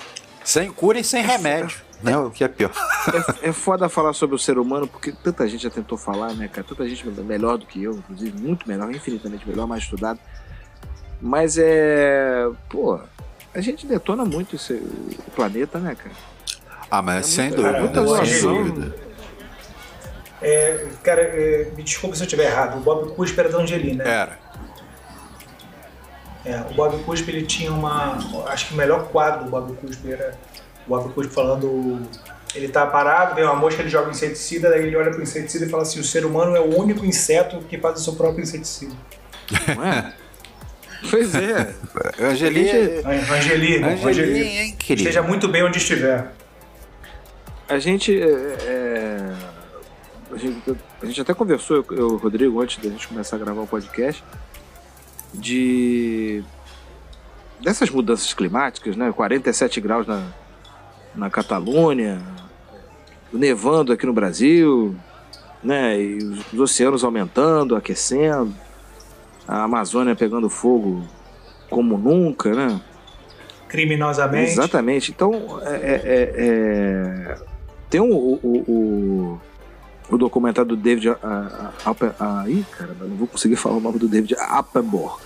Sem 0.45 0.71
cura 0.71 0.99
e 1.01 1.05
sem 1.05 1.23
remédio. 1.23 1.77
Né? 2.03 2.17
O 2.17 2.31
que 2.31 2.43
é 2.45 2.49
pior. 2.49 2.71
é, 3.43 3.49
é 3.49 3.53
foda 3.53 3.89
falar 3.89 4.13
sobre 4.15 4.35
o 4.37 4.39
ser 4.39 4.59
humano, 4.59 4.87
porque 4.87 5.13
tanta 5.13 5.47
gente 5.49 5.63
já 5.65 5.71
tentou 5.71 5.99
falar, 5.99 6.33
né, 6.35 6.49
cara? 6.49 6.67
Tanta 6.67 6.89
gente 6.89 7.07
melhor 7.23 7.59
do 7.59 7.67
que 7.67 7.83
eu, 7.83 7.93
inclusive, 7.93 8.41
muito 8.41 8.67
melhor, 8.69 8.91
infinitamente 8.95 9.47
melhor, 9.47 9.67
mais 9.67 9.83
estudado. 9.83 10.19
Mas 11.21 11.59
é. 11.59 12.49
Pô, 12.69 12.99
a 13.55 13.61
gente 13.61 13.87
detona 13.87 14.25
muito 14.25 14.57
esse, 14.57 14.73
o 14.75 15.31
planeta, 15.35 15.79
né, 15.79 15.95
cara? 15.95 16.15
Ah, 16.91 17.03
mas 17.03 17.27
sem 17.27 17.49
muita- 17.51 17.73
dúvida. 17.81 18.03
muita 18.03 18.27
sem 18.27 18.41
dúvida. 18.43 18.97
É, 20.43 20.87
cara, 21.05 21.21
é, 21.21 21.71
me 21.77 21.83
desculpe 21.83 22.17
se 22.17 22.23
eu 22.23 22.27
estiver 22.27 22.47
errado. 22.47 22.79
O 22.79 22.81
Bob 22.81 23.11
Cuspe 23.15 23.39
era 23.39 23.49
da 23.51 23.59
Angelina. 23.59 24.03
né? 24.05 24.11
Era. 24.11 24.39
É, 26.45 26.57
o 26.71 26.75
Bob 26.75 27.03
Cuspe 27.05 27.31
ele 27.31 27.45
tinha 27.47 27.71
uma. 27.73 28.17
Acho 28.49 28.69
que 28.69 28.75
o 28.75 28.77
melhor 28.77 29.09
quadro 29.09 29.45
do 29.45 29.51
Bob 29.51 29.75
Cuspe 29.77 30.11
era 30.11 30.35
o 30.87 30.89
Bob 30.89 31.13
Cuspe 31.13 31.35
falando. 31.35 32.01
Ele 32.55 32.69
tá 32.69 32.85
parado, 32.87 33.35
vem 33.37 33.45
uma 33.45 33.55
mosca, 33.55 33.81
ele 33.81 33.89
joga 33.91 34.11
inseticida, 34.11 34.71
daí 34.71 34.83
ele 34.87 34.97
olha 34.97 35.11
pro 35.13 35.23
inseticida 35.23 35.67
e 35.67 35.69
fala 35.69 35.83
assim: 35.83 36.01
o 36.01 36.05
ser 36.05 36.25
humano 36.25 36.57
é 36.57 36.61
o 36.61 36.77
único 36.81 37.05
inseto 37.05 37.61
que 37.69 37.77
faz 37.79 38.01
o 38.01 38.03
seu 38.05 38.15
próprio 38.15 38.43
inseticida. 38.43 38.95
Não 39.77 39.85
é? 39.85 40.15
Pois 41.09 41.35
é. 41.35 41.75
Angeli, 42.21 42.65
Gente, 42.67 43.07
An- 43.07 43.35
Angeli, 43.37 43.73
irmão, 43.75 43.91
Angeli, 43.91 44.11
Angeli. 44.11 44.41
hein, 44.59 44.77
querido? 44.79 45.09
Esteja 45.09 45.23
muito 45.27 45.49
bem 45.49 45.63
onde 45.65 45.79
estiver. 45.79 46.33
A 47.69 47.79
gente. 47.79 48.21
é, 48.21 48.27
é, 48.27 49.33
a 50.33 50.37
gente, 50.37 50.77
a 51.03 51.07
gente 51.07 51.21
até 51.21 51.33
conversou, 51.35 51.85
eu, 51.91 51.97
eu 51.97 52.17
Rodrigo, 52.17 52.61
antes 52.61 52.83
da 52.83 52.89
gente 52.91 53.09
começar 53.09 53.37
a 53.37 53.39
gravar 53.39 53.63
o 53.63 53.67
podcast, 53.67 54.23
de 55.35 56.43
dessas 57.61 57.91
mudanças 57.91 58.33
climáticas, 58.35 58.97
né? 58.97 59.13
47 59.13 59.81
graus 59.81 60.07
na, 60.07 60.23
na 61.15 61.31
Catalunha, 61.31 62.21
nevando 63.33 63.93
aqui 63.93 64.07
no 64.07 64.13
Brasil, 64.13 64.97
né? 65.63 66.01
E 66.01 66.17
os, 66.19 66.53
os 66.53 66.61
oceanos 66.61 67.05
aumentando, 67.05 67.77
aquecendo, 67.77 68.55
a 69.51 69.65
Amazônia 69.65 70.15
pegando 70.15 70.49
fogo 70.49 71.03
como 71.69 71.99
nunca, 71.99 72.55
né? 72.55 72.81
Criminosamente. 73.69 74.53
Exatamente. 74.53 75.11
Então, 75.11 75.61
é, 75.63 75.75
é, 75.75 76.03
é, 76.05 76.33
é 76.37 77.39
tem 77.91 78.01
um, 78.01 78.13
o, 78.13 78.39
o, 78.41 78.59
o, 78.69 79.41
o, 80.09 80.19
documentário 80.19 80.69
do 80.69 80.77
David. 80.77 81.09
A, 81.09 81.73
a, 81.85 81.91
a, 81.91 82.43
a, 82.43 82.49
ih, 82.49 82.65
caramba, 82.71 83.07
não 83.07 83.17
vou 83.17 83.27
conseguir 83.27 83.57
falar 83.57 83.77
o 83.77 83.81
nome 83.81 83.99
do 83.99 84.07
David 84.07 84.37
Appenborg. 84.39 85.21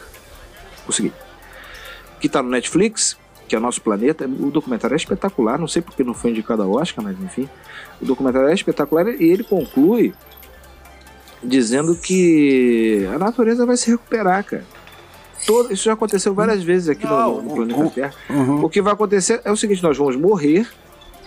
Consegui. 0.86 1.12
Que 2.18 2.26
tá 2.26 2.42
no 2.42 2.48
Netflix, 2.48 3.18
que 3.46 3.54
é 3.54 3.58
Nosso 3.58 3.82
Planeta. 3.82 4.24
O 4.24 4.50
documentário 4.50 4.94
é 4.94 4.96
espetacular, 4.96 5.58
não 5.58 5.68
sei 5.68 5.82
porque 5.82 6.02
não 6.02 6.14
foi 6.14 6.30
indicado 6.30 6.62
ao 6.62 6.72
Oscar, 6.72 7.04
mas 7.04 7.20
enfim. 7.20 7.46
O 8.00 8.06
documentário 8.06 8.48
é 8.48 8.54
espetacular 8.54 9.06
e 9.06 9.24
ele 9.24 9.44
conclui 9.44 10.14
dizendo 11.44 11.94
que 11.94 13.08
a 13.14 13.18
natureza 13.18 13.64
vai 13.66 13.76
se 13.76 13.90
recuperar, 13.90 14.44
cara. 14.44 14.64
Todo, 15.46 15.72
isso 15.72 15.84
já 15.84 15.92
aconteceu 15.92 16.34
várias 16.34 16.62
vezes 16.62 16.88
aqui 16.88 17.06
no, 17.06 17.42
no, 17.42 17.54
planeta 17.54 17.90
Terra. 17.90 18.14
Uhum. 18.30 18.64
O 18.64 18.70
que 18.70 18.80
vai 18.80 18.94
acontecer 18.94 19.40
é 19.44 19.52
o 19.52 19.56
seguinte: 19.56 19.82
nós 19.82 19.96
vamos 19.96 20.16
morrer 20.16 20.66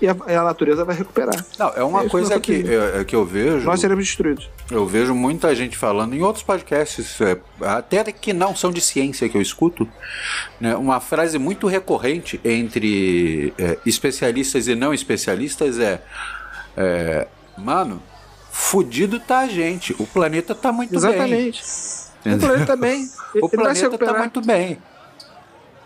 e 0.02 0.08
a, 0.08 0.12
a 0.12 0.44
natureza 0.44 0.84
vai 0.84 0.96
recuperar. 0.96 1.46
Não, 1.58 1.70
é 1.70 1.84
uma 1.84 2.04
é 2.04 2.10
coisa 2.10 2.40
que, 2.40 2.52
eu, 2.52 3.00
é, 3.00 3.04
que 3.04 3.16
eu 3.16 3.26
vejo. 3.26 3.66
Nós 3.66 3.80
seremos 3.80 4.06
destruídos. 4.06 4.50
Eu 4.70 4.86
vejo 4.86 5.14
muita 5.14 5.54
gente 5.56 5.78
falando 5.78 6.16
em 6.16 6.22
outros 6.22 6.44
podcasts, 6.44 7.20
é, 7.22 7.38
até 7.62 8.04
que 8.12 8.34
não 8.34 8.56
são 8.56 8.72
de 8.72 8.82
ciência 8.82 9.28
que 9.30 9.38
eu 9.38 9.42
escuto, 9.42 9.88
né, 10.60 10.76
uma 10.76 11.00
frase 11.00 11.38
muito 11.38 11.68
recorrente 11.68 12.40
entre 12.44 13.54
é, 13.58 13.78
especialistas 13.86 14.68
e 14.68 14.76
não 14.76 14.94
especialistas 14.94 15.80
é, 15.80 16.02
é 16.76 17.28
mano, 17.58 18.02
fudido 18.58 19.20
tá 19.20 19.40
a 19.40 19.48
gente. 19.48 19.96
O 20.00 20.06
planeta 20.06 20.56
tá 20.56 20.72
muito 20.72 20.96
Exatamente. 20.96 21.30
bem. 21.32 21.48
Exatamente. 21.48 22.36
O 22.36 22.40
planeta 22.40 22.76
bem. 22.76 23.10
o 23.36 23.50
planeta 23.50 23.98
tá 23.98 24.14
muito 24.18 24.42
bem. 24.42 24.78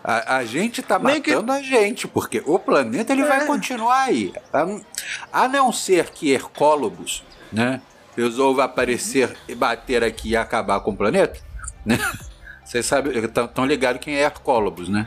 A, 0.02 0.38
a 0.38 0.44
gente 0.44 0.82
tá 0.82 0.98
Nem 0.98 1.18
matando 1.18 1.52
que... 1.52 1.58
a 1.58 1.62
gente, 1.62 2.08
porque 2.08 2.42
o 2.44 2.58
planeta 2.58 3.12
ele 3.12 3.22
é. 3.22 3.28
vai 3.28 3.46
continuar 3.46 4.04
aí. 4.04 4.32
A, 4.52 5.44
a, 5.44 5.48
não 5.48 5.70
ser 5.70 6.10
que 6.10 6.32
Hercólogos, 6.32 7.22
né, 7.52 7.80
resolva 8.16 8.64
aparecer 8.64 9.36
e 9.46 9.54
bater 9.54 10.02
aqui 10.02 10.30
e 10.30 10.36
acabar 10.36 10.80
com 10.80 10.90
o 10.90 10.96
planeta, 10.96 11.38
né? 11.84 11.98
Vocês 12.64 12.86
sabem, 12.86 13.12
estão 13.16 13.66
ligados 13.66 14.00
quem 14.02 14.16
é 14.16 14.22
Hercólogos, 14.22 14.88
né? 14.88 15.06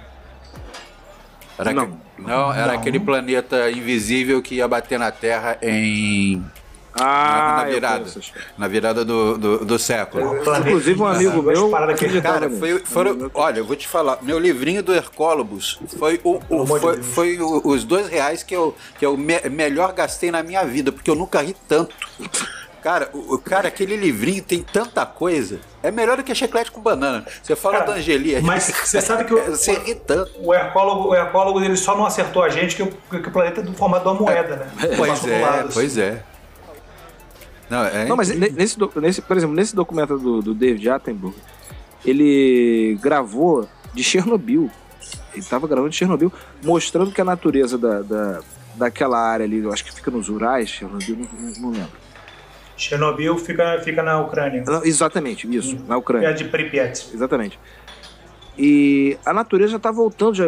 Era 1.58 1.74
não. 1.74 1.88
Que, 1.88 2.22
não, 2.22 2.54
era 2.54 2.74
não. 2.74 2.80
aquele 2.80 3.00
planeta 3.00 3.70
invisível 3.72 4.42
que 4.42 4.56
ia 4.56 4.68
bater 4.68 5.00
na 5.00 5.12
Terra 5.12 5.58
em 5.62 6.46
ah, 6.98 7.38
na, 7.38 7.58
na 7.58 7.64
virada. 7.66 8.06
Na 8.58 8.68
virada 8.68 9.06
do, 9.06 9.38
do, 9.38 9.66
do 9.66 9.80
século. 9.80 10.38
Inclusive, 10.60 11.02
um 11.02 11.06
amigo 11.06 11.44
meu. 11.44 11.70
Cara, 12.22 12.50
foi, 12.50 12.80
foram, 12.80 13.30
olha, 13.34 13.60
eu 13.60 13.66
vou 13.66 13.76
te 13.76 13.88
falar. 13.88 14.20
Meu 14.22 14.40
livrinho 14.40 14.82
do 14.82 14.94
Hercólogos 14.94 15.78
foi, 16.00 16.22
o, 16.24 16.42
o 16.50 16.66
foi, 16.66 17.04
foi 17.04 17.40
o, 17.40 17.62
os 17.66 17.84
dois 17.84 18.08
reais 18.08 18.44
que 18.44 18.56
eu, 18.56 18.76
que 18.98 19.06
eu 19.06 19.18
me, 19.18 19.40
melhor 19.50 19.92
gastei 19.92 20.32
na 20.32 20.42
minha 20.42 20.64
vida, 20.64 20.92
porque 20.92 21.10
eu 21.10 21.16
nunca 21.16 21.42
ri 21.42 21.56
tanto. 21.68 21.94
Cara, 22.82 23.10
o, 23.14 23.38
cara, 23.40 23.68
aquele 23.68 23.98
livrinho 23.98 24.44
tem 24.44 24.62
tanta 24.62 25.06
coisa. 25.06 25.60
É 25.82 25.90
melhor 25.90 26.18
do 26.18 26.24
que 26.24 26.34
chiclete 26.36 26.72
com 26.72 26.80
banana. 26.80 27.26
Você 27.42 27.56
fala 27.56 27.80
cara, 27.80 27.92
da 27.92 27.98
Angeli. 27.98 28.40
Mas 28.42 28.66
você 28.86 29.02
sabe 29.02 29.26
que 29.26 29.34
o, 29.34 29.44
você 29.52 29.74
ri 29.74 29.96
tanto. 29.96 30.32
O 30.40 30.54
hercólogo, 30.54 31.10
o 31.10 31.16
hercólogo 31.16 31.60
ele 31.62 31.76
só 31.76 31.98
não 31.98 32.06
acertou 32.06 32.44
a 32.44 32.50
gente 32.50 32.76
que 32.76 32.84
o, 32.84 32.88
que 32.88 33.28
o 33.28 33.32
planeta 33.32 33.60
é 33.60 33.64
do 33.64 33.74
formato 33.74 34.04
de 34.04 34.10
uma 34.12 34.22
moeda, 34.22 34.56
né? 34.56 34.68
Pois 34.96 35.28
é, 35.28 35.42
lado, 35.42 35.70
pois 35.74 35.98
assim. 35.98 36.02
é. 36.02 36.35
Não, 37.70 37.84
é 37.84 38.06
não 38.06 38.16
mas 38.16 38.30
nesse, 38.30 38.78
nesse, 38.96 39.22
por 39.22 39.38
exemplo, 39.38 39.56
nesse 39.56 39.76
documento 39.76 40.18
do, 40.18 40.42
do 40.42 40.54
David 40.54 40.90
Attenborough, 40.90 41.36
ele 42.06 42.98
gravou 43.02 43.68
de 43.94 44.04
Chernobyl. 44.04 44.70
Ele 45.34 45.42
estava 45.42 45.68
gravando 45.68 45.90
de 45.90 45.98
Chernobyl, 45.98 46.32
mostrando 46.64 47.12
que 47.12 47.20
a 47.20 47.26
natureza 47.26 47.78
da, 47.78 48.02
da, 48.02 48.42
daquela 48.76 49.20
área 49.20 49.46
ali, 49.46 49.60
eu 49.60 49.72
acho 49.72 49.84
que 49.84 49.94
fica 49.94 50.12
nos 50.12 50.30
Urais, 50.30 50.70
Chernobyl, 50.70 51.18
não, 51.18 51.52
não 51.62 51.72
lembro. 51.72 52.06
Chernobyl 52.78 53.38
fica, 53.38 53.82
fica 53.84 54.04
na 54.04 54.20
Ucrânia. 54.20 54.64
Exatamente, 54.84 55.48
isso, 55.54 55.76
hum. 55.76 55.86
na 55.88 55.98
Ucrânia. 55.98 56.28
É 56.28 56.34
de 56.34 56.46
Pripyat. 56.46 57.10
Exatamente. 57.14 57.60
E 58.58 59.18
a 59.26 59.34
natureza 59.34 59.72
já 59.72 59.78
está 59.78 59.92
voltando, 59.92 60.36
já, 60.36 60.46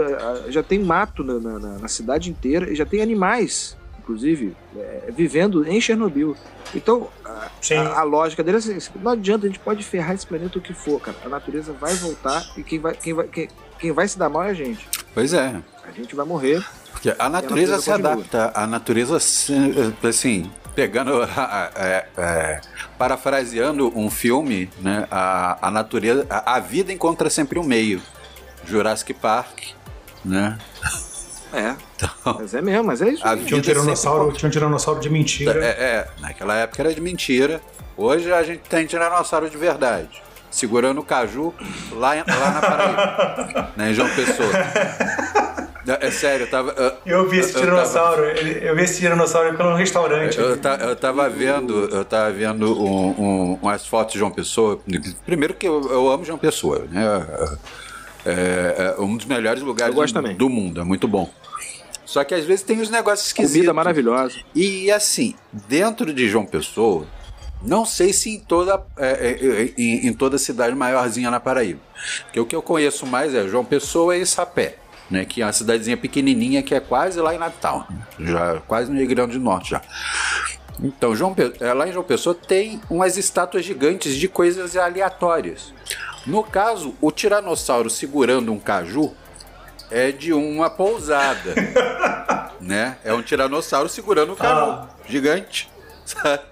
já 0.50 0.64
tem 0.64 0.80
mato 0.80 1.24
na, 1.24 1.40
na, 1.40 1.78
na, 1.80 1.88
cidade 1.88 2.30
inteira, 2.30 2.72
e 2.72 2.76
já 2.76 2.86
tem 2.86 3.02
animais, 3.02 3.78
inclusive, 4.08 4.56
é, 4.76 5.12
vivendo 5.12 5.68
em 5.68 5.82
Chernobyl. 5.82 6.36
Então, 6.74 7.10
a, 7.26 7.50
a, 7.76 8.00
a, 8.00 8.04
lógica 8.04 8.42
dele 8.42 8.58
é 8.58 8.60
assim, 8.60 8.78
não 9.02 9.12
adianta, 9.12 9.46
a 9.46 9.50
gente 9.50 9.60
pode 9.60 9.84
ferrar 9.84 10.16
esse 10.16 10.26
planeta 10.26 10.58
o 10.58 10.62
que 10.62 10.74
for, 10.74 11.00
cara. 11.02 11.18
A 11.26 11.30
natureza 11.30 11.74
vai 11.74 11.94
voltar 11.96 12.46
e 12.56 12.64
quem 12.64 12.80
vai, 12.80 12.94
quem 12.96 13.14
vai, 13.14 13.28
quem, 13.28 13.50
quem 13.78 13.92
vai 13.92 14.08
se 14.08 14.18
dar 14.18 14.30
mal 14.30 14.44
é 14.44 14.52
a 14.52 14.54
gente. 14.54 14.88
Pois 15.14 15.34
é. 15.34 15.62
A 15.84 15.92
gente 15.92 16.16
vai 16.16 16.26
morrer. 16.26 16.66
Porque 16.92 17.10
a 17.10 17.14
natureza, 17.14 17.26
a 17.26 17.30
natureza 17.30 17.82
se 17.82 17.92
adapta. 17.92 18.52
A 18.56 18.66
natureza, 18.66 19.18
assim, 19.18 20.50
pegando, 20.74 21.22
é, 21.76 22.08
é, 22.18 22.62
parafraseando 22.98 23.92
um 23.98 24.10
filme, 24.10 24.70
né? 24.80 25.06
A, 25.12 25.68
a 25.68 25.72
natureza, 25.72 26.26
a, 26.30 26.56
a 26.56 26.60
vida 26.60 26.94
encontra 26.94 27.30
sempre 27.30 27.60
um 27.60 27.64
meio. 27.64 28.02
Jurassic 28.66 29.14
Park, 29.14 29.70
né? 30.26 30.58
É. 31.54 31.87
Então, 31.98 32.38
mas 32.40 32.54
é 32.54 32.62
mesmo, 32.62 32.84
mas 32.84 33.02
é 33.02 33.10
isso. 33.10 33.24
Tinha 33.46 33.58
um, 33.58 33.62
tiranossauro, 33.62 34.32
tinha 34.32 34.48
um 34.48 34.52
tiranossauro 34.52 35.00
de 35.00 35.10
mentira. 35.10 35.66
É, 35.66 35.70
é, 35.70 36.08
naquela 36.20 36.56
época 36.56 36.84
era 36.84 36.94
de 36.94 37.02
mentira. 37.02 37.60
Hoje 37.98 38.32
a 38.32 38.44
gente 38.44 38.60
tem 38.70 38.86
tiranossauro 38.86 39.50
de 39.50 39.58
verdade. 39.58 40.22
Segurando 40.52 41.02
o 41.02 41.04
caju 41.04 41.54
lá, 41.92 42.14
lá 42.14 42.52
na 42.52 42.62
Paraíba. 42.62 43.72
né, 43.76 43.92
em 43.92 43.94
João 43.96 44.08
Pessoa. 44.10 44.50
É, 45.88 46.08
é 46.08 46.12
sério, 46.12 46.46
eu 46.46 46.50
tava. 46.50 46.72
Eu, 46.72 47.18
eu 47.18 47.30
vi 47.30 47.40
esse 47.40 47.54
tiranossauro, 47.54 48.26
eu, 48.26 48.36
tava, 48.36 48.48
eu 48.48 48.76
vi 48.76 48.84
esse 48.84 49.00
tiranossauro 49.00 49.58
pelo 49.58 49.76
restaurante. 49.76 50.38
Eu, 50.38 50.50
eu, 50.50 50.56
eu 50.56 50.96
tava 50.96 51.28
vendo, 51.30 51.90
eu 51.92 52.06
tava 52.06 52.32
vendo 52.32 52.80
um, 52.80 53.10
um, 53.10 53.60
umas 53.62 53.88
fotos 53.88 54.14
de 54.14 54.20
João 54.20 54.32
Pessoa. 54.32 54.80
Primeiro 55.26 55.56
que 55.56 55.68
eu, 55.68 55.90
eu 55.90 56.10
amo 56.10 56.24
João 56.24 56.38
Pessoa, 56.38 56.86
né? 56.92 57.04
É, 58.26 58.96
é 58.98 59.02
um 59.02 59.16
dos 59.16 59.26
melhores 59.26 59.64
lugares 59.64 59.96
do, 59.96 60.34
do 60.34 60.50
mundo, 60.50 60.82
é 60.82 60.84
muito 60.84 61.08
bom. 61.08 61.30
Só 62.08 62.24
que 62.24 62.34
às 62.34 62.46
vezes 62.46 62.64
tem 62.64 62.80
os 62.80 62.90
negócios 62.90 63.28
esquisitos. 63.28 63.58
Comida 63.58 63.74
maravilhosa. 63.74 64.38
E 64.56 64.90
assim, 64.90 65.36
dentro 65.68 66.14
de 66.14 66.30
João 66.30 66.46
Pessoa, 66.46 67.06
não 67.62 67.86
sei 67.86 68.14
se 68.14 68.30
em 68.30 68.40
toda, 68.40 68.82
é, 68.96 69.08
é, 69.08 69.46
é, 69.46 69.74
em, 69.78 70.08
em, 70.08 70.14
toda 70.14 70.38
cidade 70.38 70.74
maiorzinha 70.74 71.30
na 71.30 71.38
Paraíba. 71.38 71.82
Porque 72.24 72.40
o 72.40 72.46
que 72.46 72.56
eu 72.56 72.62
conheço 72.62 73.06
mais 73.06 73.36
é 73.36 73.46
João 73.46 73.66
Pessoa 73.66 74.16
e 74.16 74.26
Sapé. 74.26 74.78
Né, 75.10 75.24
que 75.24 75.42
é 75.42 75.46
uma 75.46 75.54
cidadezinha 75.54 75.96
pequenininha 75.96 76.62
que 76.62 76.76
é 76.76 76.82
quase 76.82 77.18
lá 77.22 77.34
em 77.34 77.38
Natal, 77.38 77.88
já 78.20 78.60
quase 78.68 78.92
no 78.92 78.98
Rio 78.98 79.08
Grande 79.08 79.38
do 79.38 79.40
Norte 79.40 79.70
já. 79.70 79.82
Então, 80.84 81.16
João, 81.16 81.34
é, 81.62 81.74
lá 81.74 81.88
em 81.88 81.94
João 81.94 82.04
Pessoa 82.04 82.36
tem 82.36 82.82
umas 82.90 83.16
estátuas 83.16 83.64
gigantes 83.64 84.16
de 84.16 84.28
coisas 84.28 84.76
aleatórias. 84.76 85.74
No 86.26 86.44
caso, 86.44 86.94
o 87.00 87.10
tiranossauro 87.10 87.90
segurando 87.90 88.52
um 88.52 88.60
caju 88.60 89.14
é 89.90 90.12
de 90.12 90.34
uma 90.34 90.70
pousada, 90.70 91.54
né? 92.60 92.98
É 93.04 93.14
um 93.14 93.22
tiranossauro 93.22 93.90
segurando 93.90 94.34
um 94.34 94.36
caju 94.36 94.72
ah. 94.72 94.90
gigante, 95.08 95.70
sabe? 96.06 96.44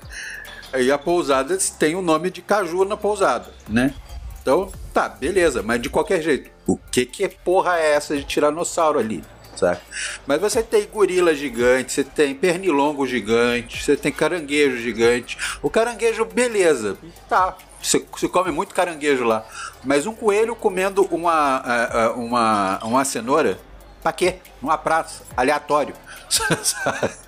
Aí 0.71 0.91
a 0.91 0.98
pousada 0.98 1.58
tem 1.80 1.95
o 1.95 2.02
nome 2.02 2.30
de 2.30 2.41
caju 2.41 2.84
na 2.86 2.98
pousada, 2.98 3.52
né? 3.67 3.93
Então, 4.41 4.71
tá, 4.93 5.10
beleza, 5.10 5.63
mas 5.63 5.82
de 5.82 5.89
qualquer 5.89 6.21
jeito, 6.21 6.52
o 6.67 6.78
que 6.78 7.06
que 7.06 7.28
porra 7.28 7.80
é 7.80 7.93
essa 7.93 8.15
de 8.15 8.24
tiranossauro 8.24 9.00
ali? 9.00 9.24
Sabe? 9.56 9.80
Mas 10.28 10.41
você 10.41 10.62
tem 10.62 10.86
gorila 10.86 11.34
gigante, 11.34 11.93
você 11.93 12.04
tem 12.04 12.36
pernilongo 12.36 13.08
gigante, 13.08 13.82
você 13.82 13.95
tem 13.95 14.12
caranguejo 14.12 14.78
gigante. 14.78 15.38
O 15.62 15.69
caranguejo, 15.69 16.26
beleza, 16.26 16.98
tá, 17.30 17.58
se, 17.86 18.28
come 18.30 18.52
muito 18.52 18.74
caranguejo 18.74 19.24
lá. 19.24 19.45
Mas 19.84 20.08
um 20.08 20.13
coelho 20.13 20.56
comendo 20.56 21.04
uma, 21.12 21.63
é, 21.65 22.06
é, 22.06 22.08
uma, 22.10 22.80
uma 22.84 23.06
cenoura, 23.06 23.60
pra 24.02 24.12
quê? 24.12 24.38
Numa 24.62 24.78
praça, 24.78 25.24
aleatório. 25.36 25.95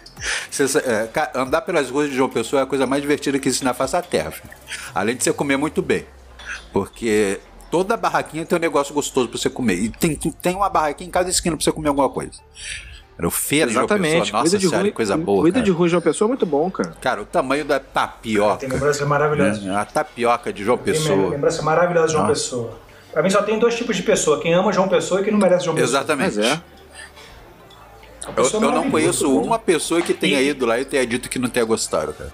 É, 0.83 1.39
andar 1.39 1.61
pelas 1.61 1.91
ruas 1.91 2.09
de 2.09 2.15
João 2.15 2.27
Pessoa 2.27 2.61
é 2.61 2.63
a 2.63 2.65
coisa 2.65 2.87
mais 2.87 3.03
divertida 3.03 3.37
que 3.37 3.47
existe 3.47 3.63
na 3.63 3.75
face 3.75 3.93
da 3.93 4.01
terra. 4.01 4.33
Além 4.95 5.15
de 5.15 5.23
você 5.23 5.31
comer 5.31 5.57
muito 5.57 5.79
bem. 5.79 6.07
Porque 6.73 7.39
toda 7.69 7.95
barraquinha 7.95 8.43
tem 8.43 8.57
um 8.57 8.61
negócio 8.61 8.95
gostoso 8.95 9.29
pra 9.29 9.37
você 9.37 9.47
comer. 9.47 9.75
E 9.75 9.89
tem, 9.89 10.15
tem 10.15 10.55
uma 10.55 10.69
barraquinha 10.69 11.07
em 11.07 11.11
cada 11.11 11.29
esquina 11.29 11.55
pra 11.55 11.63
você 11.63 11.71
comer 11.71 11.89
alguma 11.89 12.09
coisa. 12.09 12.39
Era 13.17 13.27
o 13.27 13.31
feira 13.31 13.71
Exatamente. 13.71 14.01
de 14.03 14.11
João 14.11 14.21
Pessoa. 14.23 14.43
Nossa 14.43 14.57
de 14.59 14.69
senhora, 14.69 14.91
coisa 14.91 15.17
boa. 15.17 15.41
Cuida 15.41 15.55
cara. 15.55 15.65
de 15.65 15.71
rua 15.71 15.87
de 15.87 15.91
João 15.91 16.01
Pessoa 16.01 16.27
é 16.27 16.29
muito 16.29 16.45
bom, 16.45 16.69
cara. 16.69 16.93
Cara, 17.01 17.21
o 17.21 17.25
tamanho 17.25 17.65
da 17.65 17.79
tapioca. 17.79 18.57
Tem 18.57 18.69
lembrança 18.69 19.05
maravilhosa. 19.07 19.61
Né? 19.61 19.75
A 19.75 19.85
tapioca 19.85 20.53
de 20.53 20.63
João 20.63 20.77
Pessoa. 20.77 21.17
Tem 21.17 21.29
lembrança 21.31 21.61
maravilhosa 21.63 22.07
de 22.07 22.13
João 22.13 22.27
Nossa. 22.27 22.41
Pessoa. 22.41 22.79
Pra 23.11 23.23
mim 23.23 23.29
só 23.31 23.41
tem 23.41 23.57
dois 23.57 23.75
tipos 23.75 23.95
de 23.95 24.03
pessoa: 24.03 24.39
quem 24.39 24.53
ama 24.53 24.71
João 24.71 24.87
Pessoa 24.87 25.21
e 25.21 25.23
quem 25.23 25.33
não 25.33 25.39
merece 25.39 25.65
João 25.65 25.75
Pessoa. 25.75 25.97
Exatamente. 25.99 26.35
Mas 26.37 26.45
é. 26.45 26.61
Eu, 28.35 28.43
eu 28.61 28.71
não 28.71 28.91
conheço 28.91 29.27
bom. 29.29 29.41
uma 29.41 29.57
pessoa 29.57 30.01
que 30.01 30.13
tenha 30.13 30.41
E- 30.41 30.49
ido 30.49 30.65
lá 30.65 30.77
e 30.79 30.85
tenha 30.85 31.05
dito 31.07 31.29
que 31.29 31.39
não 31.39 31.49
tenha 31.49 31.65
gostado, 31.65 32.13
cara. 32.13 32.31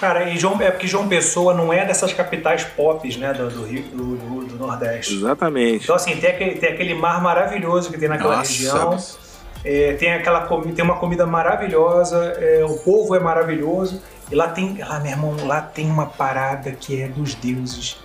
Cara, 0.00 0.30
e 0.30 0.38
João, 0.38 0.58
é 0.62 0.70
porque 0.70 0.86
João 0.86 1.06
Pessoa 1.06 1.52
não 1.52 1.70
é 1.70 1.84
dessas 1.84 2.12
capitais 2.14 2.64
pop, 2.64 3.06
né, 3.18 3.34
do, 3.34 3.50
do 3.50 3.64
Rio, 3.64 3.82
do, 3.92 4.16
do- 4.16 4.44
do 4.46 4.54
Nordeste. 4.56 5.14
Exatamente. 5.14 5.84
Então, 5.84 5.94
assim, 5.94 6.16
tem 6.16 6.30
aquele, 6.30 6.54
tem 6.54 6.72
aquele 6.72 6.94
mar 6.94 7.20
maravilhoso 7.22 7.90
que 7.92 7.98
tem 7.98 8.08
naquela 8.08 8.36
Nossa, 8.38 8.50
região. 8.50 8.90
mas- 8.92 9.18
É, 9.64 9.92
tem 9.94 10.12
aquela 10.14 10.40
tem 10.74 10.84
uma 10.84 10.96
comida 10.96 11.26
maravilhosa, 11.26 12.16
é, 12.38 12.64
o 12.64 12.76
povo 12.78 13.14
é 13.14 13.20
maravilhoso. 13.20 14.00
E 14.30 14.34
lá 14.34 14.48
tem, 14.48 14.78
lá, 14.78 15.00
meu 15.00 15.10
irmão, 15.10 15.36
lá 15.46 15.60
tem 15.60 15.86
uma 15.90 16.06
parada 16.06 16.70
que 16.72 17.02
é 17.02 17.08
dos 17.08 17.34
deuses, 17.34 17.98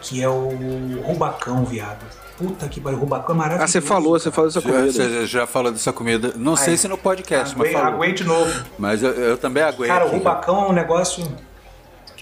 que 0.00 0.22
é 0.22 0.28
o 0.28 1.00
rubacão, 1.04 1.64
viado. 1.64 2.04
Puta 2.38 2.66
que 2.68 2.80
pariu, 2.80 2.98
o 2.98 3.00
rubacão 3.02 3.34
é 3.34 3.38
maravilhoso. 3.38 3.64
Ah, 3.64 3.68
você 3.68 3.80
falou, 3.80 4.18
você 4.18 4.30
falou 4.30 4.48
dessa 4.50 4.60
Já, 4.60 4.68
comida. 4.70 4.92
você 4.92 5.26
já 5.26 5.46
falou 5.46 5.72
dessa 5.72 5.92
comida. 5.92 6.32
Não 6.36 6.56
sei 6.56 6.76
se 6.76 6.88
no 6.88 6.96
podcast, 6.96 7.56
mas 7.58 7.68
Aguei, 7.68 7.80
falou. 7.82 7.98
aguei 8.00 8.12
de 8.14 8.24
novo. 8.24 8.64
Mas 8.78 9.02
eu, 9.02 9.10
eu 9.12 9.36
também 9.36 9.62
aguei. 9.62 9.86
Cara, 9.88 10.06
o 10.06 10.10
rubacão 10.10 10.64
é 10.64 10.68
um 10.68 10.72
negócio. 10.72 11.26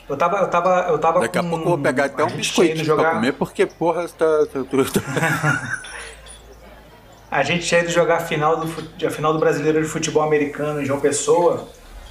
Eu 0.09 0.16
tava, 0.16 0.38
eu 0.38 0.48
tava, 0.48 0.87
eu 0.88 0.98
tava 0.98 1.20
Daqui 1.20 1.38
a 1.38 1.42
com- 1.42 1.50
pouco 1.50 1.64
eu 1.64 1.68
vou 1.68 1.79
pegar 1.79 2.07
até 2.07 2.22
a 2.22 2.26
um 2.26 2.31
biscoito 2.31 2.74
pra 2.74 2.85
jogar, 2.85 3.14
comer, 3.14 3.33
porque, 3.35 3.64
porra, 3.64 4.09
tá. 4.09 4.26
A 7.31 7.43
gente 7.43 7.64
tinha 7.66 7.81
ido 7.81 7.90
jogar 7.90 8.16
a 8.16 8.21
final 8.21 8.57
do, 8.59 9.07
a 9.07 9.11
final 9.11 9.33
do 9.33 9.38
Brasileiro 9.38 9.81
de 9.81 9.87
Futebol 9.88 10.23
Americano 10.23 10.83
em 10.83 10.85
João 10.85 11.01
Pessoa. 11.01 11.69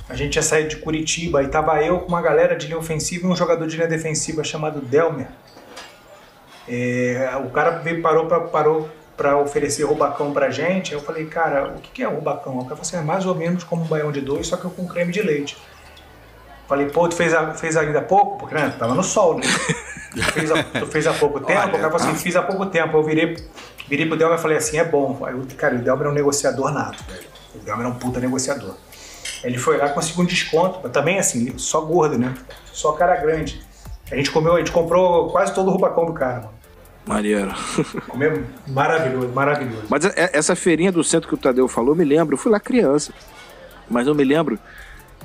A 0.08 0.16
gente 0.16 0.32
tinha 0.32 0.42
saído 0.44 0.70
de 0.70 0.78
Curitiba 0.78 1.44
e 1.44 1.48
tava 1.50 1.84
eu 1.84 2.00
com 2.00 2.08
uma 2.08 2.22
galera 2.22 2.56
de 2.56 2.66
linha 2.68 2.80
ofensiva 2.80 3.28
e 3.28 3.30
um 3.30 3.36
jogador 3.36 3.68
de 3.68 3.76
linha 3.76 3.88
defensiva 3.88 4.44
chamado 4.44 4.80
Delmer. 4.82 5.28
É, 6.68 7.32
o 7.46 7.50
cara 7.50 7.72
veio, 7.80 8.02
parou 8.02 8.26
pra, 8.28 8.40
parou 8.42 8.90
pra 9.18 9.38
oferecer 9.38 9.84
rubacão 9.84 10.32
pra 10.32 10.50
gente. 10.50 10.94
Aí 10.94 11.00
eu 11.00 11.04
falei, 11.06 11.26
cara, 11.26 11.74
o 11.78 11.82
que 11.82 11.90
que 11.92 12.04
é 12.04 12.08
rubacão? 12.08 12.54
O 12.54 12.58
cara 12.64 12.70
falou 12.70 12.82
assim, 12.82 12.98
é 12.98 13.02
mais 13.02 13.26
ou 13.26 13.36
menos 13.36 13.64
como 13.64 13.84
um 13.84 13.88
baião 13.88 14.12
de 14.12 14.22
dois, 14.22 14.48
só 14.48 14.56
que 14.58 14.70
com 14.70 14.88
creme 14.88 15.12
de 15.12 15.22
leite. 15.22 15.58
Falei, 16.68 16.88
pô, 16.88 17.08
tu 17.10 17.16
fez, 17.16 17.34
a- 17.34 17.54
fez 17.54 17.76
ainda 17.76 18.00
há 18.00 18.04
pouco? 18.04 18.38
Porque 18.38 18.54
né, 18.56 18.74
tava 18.78 18.94
no 18.96 19.04
sol, 19.04 19.36
né? 19.38 19.44
Tu 20.12 20.24
fez, 20.24 20.52
a- 20.52 20.64
tu 20.64 20.88
fez 20.88 21.06
há 21.06 21.14
pouco 21.14 21.40
tempo? 21.40 21.60
Olha, 21.60 21.70
o 21.70 21.72
cara 21.80 21.92
falou 21.92 21.98
assim, 22.08 22.16
fiz 22.16 22.36
há 22.36 22.42
pouco 22.42 22.66
tempo. 22.66 22.98
Eu 22.98 23.04
virei, 23.04 23.38
virei 23.90 24.06
pro 24.06 24.16
Delmer 24.18 24.38
e 24.38 24.42
falei 24.42 24.58
assim, 24.58 24.78
é 24.78 24.84
bom. 24.86 25.22
Aí, 25.26 25.34
eu- 25.34 25.46
cara, 25.58 25.76
o 25.76 25.80
Delmer 25.80 26.08
é 26.08 26.10
um 26.10 26.14
negociador 26.14 26.72
nato, 26.72 27.04
velho. 27.12 27.28
O 27.56 27.60
Delmer 27.60 27.86
é 27.86 27.90
um 27.90 27.96
puta 27.96 28.20
negociador. 28.20 28.76
Ele 29.44 29.58
foi 29.58 29.78
lá 29.78 29.88
e 29.88 29.94
conseguiu 29.94 30.24
um 30.24 30.26
desconto, 30.28 30.80
mas 30.84 30.92
também 30.92 31.18
assim, 31.20 31.58
só 31.58 31.82
gordo, 31.82 32.18
né? 32.18 32.34
Só 32.72 32.92
cara 32.94 33.16
grande. 33.18 33.62
A 34.12 34.16
gente 34.16 34.32
comeu, 34.32 34.56
a 34.56 34.60
gente 34.60 34.72
comprou 34.72 35.30
quase 35.30 35.54
todo 35.54 35.68
o 35.70 35.72
rubacão 35.72 36.06
do 36.06 36.14
cara, 36.14 36.36
mano. 36.42 36.60
Maneiro. 37.06 37.52
Comeu 38.08 38.44
maravilhoso, 38.68 39.30
maravilhoso. 39.30 39.84
Mas 39.90 40.06
é- 40.06 40.30
essa 40.34 40.56
feirinha 40.56 40.92
do 40.92 41.04
centro 41.04 41.28
que 41.28 41.34
o 41.34 41.38
Tadeu 41.38 41.68
falou, 41.68 41.92
eu 41.92 41.96
me 41.96 42.04
lembro, 42.06 42.34
eu 42.36 42.38
fui 42.38 42.52
lá 42.52 42.60
criança. 42.60 43.12
Mas 43.90 44.06
eu 44.06 44.14
me 44.14 44.24
lembro 44.24 44.60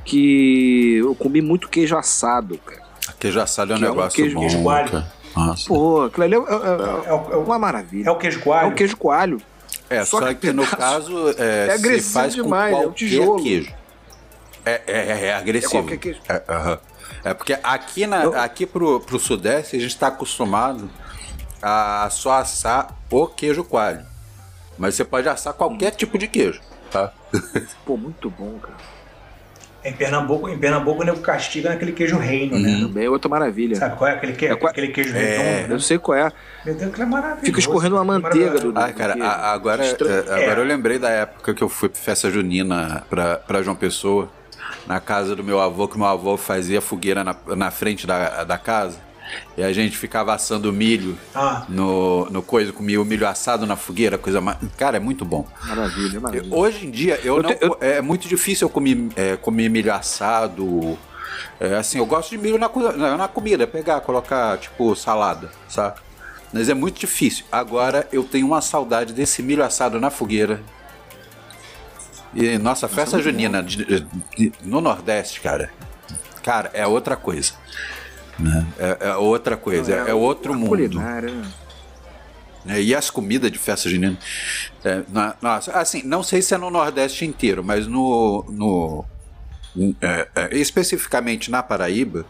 que 0.04 0.96
eu 0.98 1.14
comi 1.14 1.40
muito 1.42 1.68
queijo 1.68 1.96
assado, 1.96 2.56
cara. 2.58 2.82
Queijo 3.18 3.40
assado 3.40 3.72
é 3.72 3.76
um 3.76 3.78
Que 3.78 3.84
é 3.84 3.88
um 3.88 3.90
negócio 3.94 4.16
queijo- 4.16 4.34
bom. 4.34 4.40
queijo 4.40 4.62
coalho. 4.62 4.90
cara. 4.90 5.12
Nossa. 5.36 5.66
Pô, 5.68 6.02
aquilo 6.02 6.24
ali 6.24 6.34
é, 6.34 6.38
é- 6.38 6.40
é- 6.40 7.08
É 7.08 7.12
o, 7.12 7.32
é 7.32 7.36
o- 7.36 7.42
uma 7.44 7.58
maravilha. 7.58 8.08
é 8.08 8.10
o 8.10 8.16
queijo 8.16 8.40
coalho. 8.40 8.66
É 8.66 8.68
um 8.70 8.74
queijo 8.74 8.96
coalho. 8.96 9.42
É, 9.90 10.04
Só 10.04 10.20
só, 10.20 10.26
que 10.28 10.34
que, 10.36 10.52
no 10.52 10.66
caso 10.66 11.28
é, 11.38 11.68
É 11.68 11.72
agressivo 11.74 12.02
se 12.08 12.12
faz 12.12 12.34
demais, 12.34 12.72
é 12.72 12.76
com 12.76 12.80
um 12.80 12.84
qualquer 12.84 12.96
tijolo. 12.98 13.42
queijo. 13.42 13.74
É, 14.64 14.82
é, 14.86 15.26
é 15.26 15.34
agressivo. 15.34 15.76
É 15.76 15.80
qualquer 15.82 15.96
queijo. 15.98 16.20
É, 16.28 16.42
aham. 16.48 16.78
É 17.24 17.34
porque 17.34 17.58
aqui, 17.62 18.06
na, 18.06 18.24
Eu- 18.24 18.38
aqui 18.38 18.64
pro, 18.66 19.00
pro 19.00 19.18
Sudeste 19.18 19.76
a 19.76 19.78
gente 19.80 19.90
está 19.90 20.08
acostumado 20.08 20.88
a 21.62 22.08
só 22.10 22.32
assar 22.32 22.94
o 23.10 23.26
queijo 23.26 23.64
coalho. 23.64 24.04
Mas 24.78 24.94
você 24.94 25.04
pode 25.04 25.28
assar 25.28 25.52
qualquer 25.54 25.90
tipo 25.92 26.16
de 26.18 26.28
queijo. 26.28 26.60
Tá? 26.90 27.12
Pô, 27.84 27.96
muito 27.96 28.28
bom, 28.30 28.58
cara. 28.60 28.74
Em 29.84 29.92
Pernambuco, 29.92 30.48
em 30.48 30.56
Pernambuco 30.56 31.02
o 31.02 31.04
nego 31.04 31.20
castiga 31.20 31.68
naquele 31.68 31.92
queijo 31.92 32.16
reino, 32.16 32.58
né? 32.58 32.78
Também 32.80 33.04
é 33.04 33.10
outra 33.10 33.28
maravilha. 33.28 33.76
Sabe 33.76 33.96
qual 33.96 34.08
é 34.10 34.14
aquele, 34.14 34.32
que, 34.32 34.46
É 34.46 34.56
qua- 34.56 34.70
aquele 34.70 34.88
queijo 34.88 35.14
É. 35.14 35.20
redondo? 35.58 35.74
Eu 35.74 35.80
sei 35.80 35.98
qual 35.98 36.16
é. 36.16 36.32
Meu 36.64 36.74
Deus, 36.74 36.88
aquilo 36.88 37.02
é 37.02 37.06
maravilhoso. 37.06 37.44
Fica 37.46 37.58
escorrendo 37.58 37.96
uma 37.96 38.20
cara, 38.20 38.34
manteiga 38.34 38.58
do- 38.60 38.70
Ah, 38.78 38.90
cara, 38.92 39.12
queijo. 39.12 39.28
a- 39.28 39.52
agora, 39.52 39.84
é, 39.84 39.90
agora 39.90 40.40
É. 40.40 40.58
eu 40.60 40.64
lembrei 40.64 40.98
da 40.98 41.10
época 41.10 41.52
que 41.52 41.62
eu 41.62 41.68
fui 41.68 41.90
pra 41.90 42.00
festa 42.00 42.30
junina 42.30 43.02
pra, 43.10 43.36
pra 43.36 43.62
João 43.62 43.76
Pessoa, 43.76 44.30
na 44.86 45.00
casa 45.00 45.36
do 45.36 45.44
meu 45.44 45.60
avô, 45.60 45.86
que 45.86 45.98
meu 45.98 46.06
avô 46.06 46.36
fazia 46.38 46.80
fogueira 46.80 47.22
na, 47.22 47.36
na 47.54 47.70
frente 47.70 48.06
da, 48.06 48.42
da 48.42 48.56
casa. 48.56 48.96
E 49.56 49.62
a 49.62 49.72
gente 49.72 49.96
ficava 49.96 50.34
assando 50.34 50.72
milho 50.72 51.18
Ah. 51.34 51.64
no, 51.68 52.26
no 52.30 52.42
coisa, 52.42 52.72
comia 52.72 53.00
o 53.00 53.04
milho 53.04 53.26
assado 53.26 53.66
na 53.66 53.76
fogueira, 53.76 54.18
coisa 54.18 54.40
mais. 54.40 54.58
Cara, 54.76 54.96
é 54.96 55.00
muito 55.00 55.24
bom. 55.24 55.46
Maravilha, 55.64 56.20
maravilha. 56.20 56.54
Hoje 56.54 56.86
em 56.86 56.90
dia, 56.90 57.18
eu, 57.24 57.36
Eu 57.38 57.42
não, 57.42 57.50
te- 57.50 57.58
eu- 57.60 57.78
é 57.80 58.00
muito 58.02 58.28
difícil 58.28 58.66
eu 58.66 58.70
comer, 58.70 59.08
é, 59.16 59.36
comer 59.36 59.68
milho 59.68 59.92
assado. 59.92 60.98
É, 61.58 61.76
assim, 61.76 61.98
eu 61.98 62.06
gosto 62.06 62.30
de 62.30 62.38
milho 62.38 62.58
na, 62.58 62.68
na 63.16 63.28
comida, 63.28 63.66
pegar, 63.66 64.00
colocar, 64.00 64.58
tipo, 64.58 64.94
salada, 64.94 65.50
sabe? 65.68 65.96
Mas 66.52 66.68
é 66.68 66.74
muito 66.74 67.00
difícil. 67.00 67.44
Agora 67.50 68.06
eu 68.12 68.22
tenho 68.24 68.46
uma 68.46 68.60
saudade 68.60 69.12
desse 69.12 69.42
milho 69.42 69.64
assado 69.64 69.98
na 69.98 70.10
fogueira. 70.10 70.60
E 72.34 72.58
nossa, 72.58 72.88
festa 72.88 73.20
junina 73.20 73.62
de- 73.62 73.84
de- 74.36 74.52
no 74.62 74.80
Nordeste, 74.80 75.40
cara. 75.40 75.70
Cara, 76.42 76.70
é 76.74 76.86
outra 76.86 77.16
coisa. 77.16 77.52
Né? 78.38 78.66
É, 78.78 79.08
é 79.08 79.16
outra 79.16 79.56
coisa, 79.56 79.94
é, 79.94 80.10
é 80.10 80.14
outro 80.14 80.54
mundo. 80.54 80.68
Culinária? 80.68 81.32
É, 82.66 82.80
e 82.80 82.94
as 82.94 83.10
comidas 83.10 83.52
de 83.52 83.58
festa 83.58 83.88
junina. 83.90 84.16
É, 84.82 85.02
na- 85.08 85.36
nossa, 85.42 85.72
assim, 85.72 86.02
não 86.02 86.22
sei 86.22 86.40
se 86.40 86.54
é 86.54 86.58
no 86.58 86.70
Nordeste 86.70 87.24
inteiro, 87.24 87.62
mas 87.62 87.86
no. 87.86 88.44
no 88.48 89.04
é, 90.00 90.28
é, 90.34 90.56
especificamente 90.56 91.50
na 91.50 91.62
Paraíba, 91.62 92.24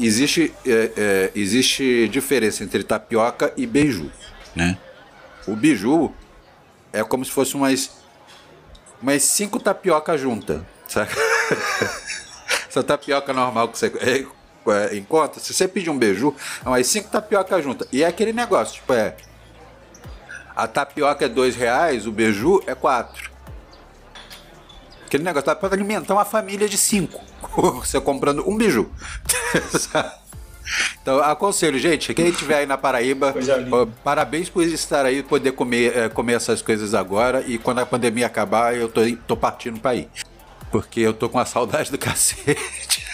existe, 0.00 0.52
é, 0.66 0.92
é, 0.96 1.32
existe 1.34 2.08
diferença 2.08 2.64
entre 2.64 2.82
tapioca 2.82 3.52
e 3.56 3.66
beiju. 3.66 4.10
Né? 4.56 4.76
O 5.46 5.54
beiju 5.54 6.12
é 6.92 7.04
como 7.04 7.24
se 7.24 7.30
fosse 7.30 7.54
umas, 7.54 7.90
umas 9.00 9.22
cinco 9.22 9.60
tapioca 9.60 10.16
juntas. 10.16 10.62
Saca? 10.88 11.14
Essa 12.68 12.82
tapioca 12.82 13.32
normal 13.32 13.68
que 13.68 13.78
você 13.78 13.90
é, 14.72 14.94
é, 14.94 14.96
encontra, 14.96 15.40
se 15.40 15.52
você 15.52 15.68
pedir 15.68 15.90
um 15.90 15.98
beiju, 15.98 16.34
é 16.64 16.68
umas 16.68 16.86
cinco 16.86 17.08
tapioca 17.10 17.60
juntas. 17.60 17.88
E 17.92 18.02
é 18.02 18.06
aquele 18.06 18.32
negócio, 18.32 18.74
tipo, 18.74 18.92
é. 18.92 19.16
A 20.54 20.66
tapioca 20.66 21.24
é 21.24 21.28
dois 21.28 21.56
reais, 21.56 22.06
o 22.06 22.12
beiju 22.12 22.62
é 22.66 22.74
quatro. 22.74 23.30
Aquele 25.06 25.24
negócio 25.24 25.54
para 25.56 25.74
alimentar 25.74 26.14
uma 26.14 26.24
família 26.24 26.68
de 26.68 26.78
cinco. 26.78 27.22
Você 27.80 28.00
comprando 28.00 28.48
um 28.48 28.56
beiju. 28.56 28.90
então, 31.00 31.22
aconselho, 31.22 31.78
gente, 31.78 32.12
quem 32.14 32.28
estiver 32.28 32.58
aí 32.58 32.66
na 32.66 32.76
Paraíba, 32.78 33.34
ó, 33.70 33.86
parabéns 34.02 34.48
por 34.48 34.62
estar 34.64 35.04
aí, 35.06 35.22
poder 35.22 35.52
comer, 35.52 35.96
eh, 35.96 36.08
comer 36.08 36.34
essas 36.34 36.62
coisas 36.62 36.94
agora. 36.94 37.44
E 37.46 37.58
quando 37.58 37.78
a 37.80 37.86
pandemia 37.86 38.26
acabar, 38.26 38.76
eu 38.76 38.88
tô, 38.88 39.02
tô 39.26 39.36
partindo 39.36 39.78
para 39.78 39.94
ir. 39.94 40.08
Porque 40.70 41.00
eu 41.00 41.12
tô 41.12 41.28
com 41.28 41.38
a 41.38 41.44
saudade 41.44 41.90
do 41.90 41.98
cacete. 41.98 43.04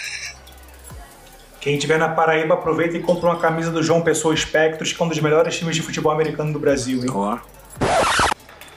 Quem 1.60 1.74
estiver 1.74 1.98
na 1.98 2.08
Paraíba, 2.08 2.54
aproveita 2.54 2.96
e 2.96 3.00
compra 3.00 3.28
uma 3.28 3.38
camisa 3.38 3.70
do 3.70 3.82
João 3.82 4.00
Pessoa 4.00 4.32
Espectros, 4.32 4.94
que 4.94 5.02
é 5.02 5.04
um 5.04 5.08
dos 5.08 5.20
melhores 5.20 5.58
times 5.58 5.76
de 5.76 5.82
futebol 5.82 6.10
americano 6.10 6.54
do 6.54 6.58
Brasil, 6.58 7.02
hein? 7.02 7.10
Ó. 7.12 7.38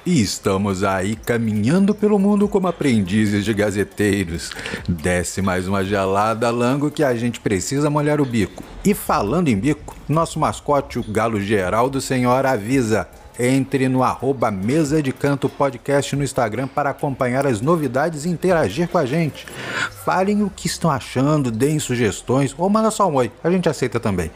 E 0.05 0.21
estamos 0.21 0.83
aí 0.83 1.15
caminhando 1.15 1.95
pelo 1.95 2.19
mundo 2.19 2.45
como 2.45 2.67
aprendizes 2.67 3.45
de 3.45 3.53
gazeteiros. 3.53 4.51
Desce 4.85 5.41
mais 5.41 5.65
uma 5.65 5.81
gelada, 5.81 6.51
Lango, 6.51 6.91
que 6.91 7.05
a 7.05 7.15
gente 7.15 7.39
precisa 7.39 7.89
molhar 7.89 8.19
o 8.19 8.25
bico. 8.25 8.61
E 8.83 8.93
falando 8.93 9.47
em 9.47 9.57
bico, 9.57 9.95
nosso 10.09 10.37
mascote, 10.37 10.99
o 10.99 11.03
Galo 11.03 11.39
Geraldo 11.39 12.01
Senhor, 12.01 12.45
avisa. 12.45 13.07
Entre 13.39 13.89
no 13.89 14.03
arroba 14.03 14.51
Mesa 14.51 15.01
de 15.01 15.11
Canto 15.11 15.49
Podcast 15.49 16.15
no 16.15 16.23
Instagram 16.23 16.67
para 16.67 16.91
acompanhar 16.91 17.47
as 17.47 17.61
novidades 17.61 18.25
e 18.25 18.29
interagir 18.29 18.87
com 18.87 18.97
a 18.97 19.05
gente. 19.05 19.45
Falem 20.05 20.43
o 20.43 20.49
que 20.49 20.67
estão 20.67 20.91
achando, 20.91 21.51
deem 21.51 21.79
sugestões 21.79 22.53
ou 22.57 22.69
manda 22.69 22.91
só 22.91 23.09
um 23.09 23.15
oi, 23.15 23.31
a 23.43 23.49
gente 23.49 23.67
aceita 23.67 23.99
também. 23.99 24.31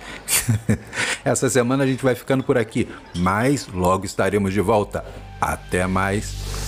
Essa 1.24 1.50
semana 1.50 1.84
a 1.84 1.88
gente 1.88 2.04
vai 2.04 2.16
ficando 2.16 2.44
por 2.44 2.58
aqui, 2.58 2.88
mas 3.16 3.68
logo 3.68 4.06
estaremos 4.06 4.54
de 4.54 4.62
volta. 4.62 5.06
Até 5.40 5.86
mais. 5.86 6.67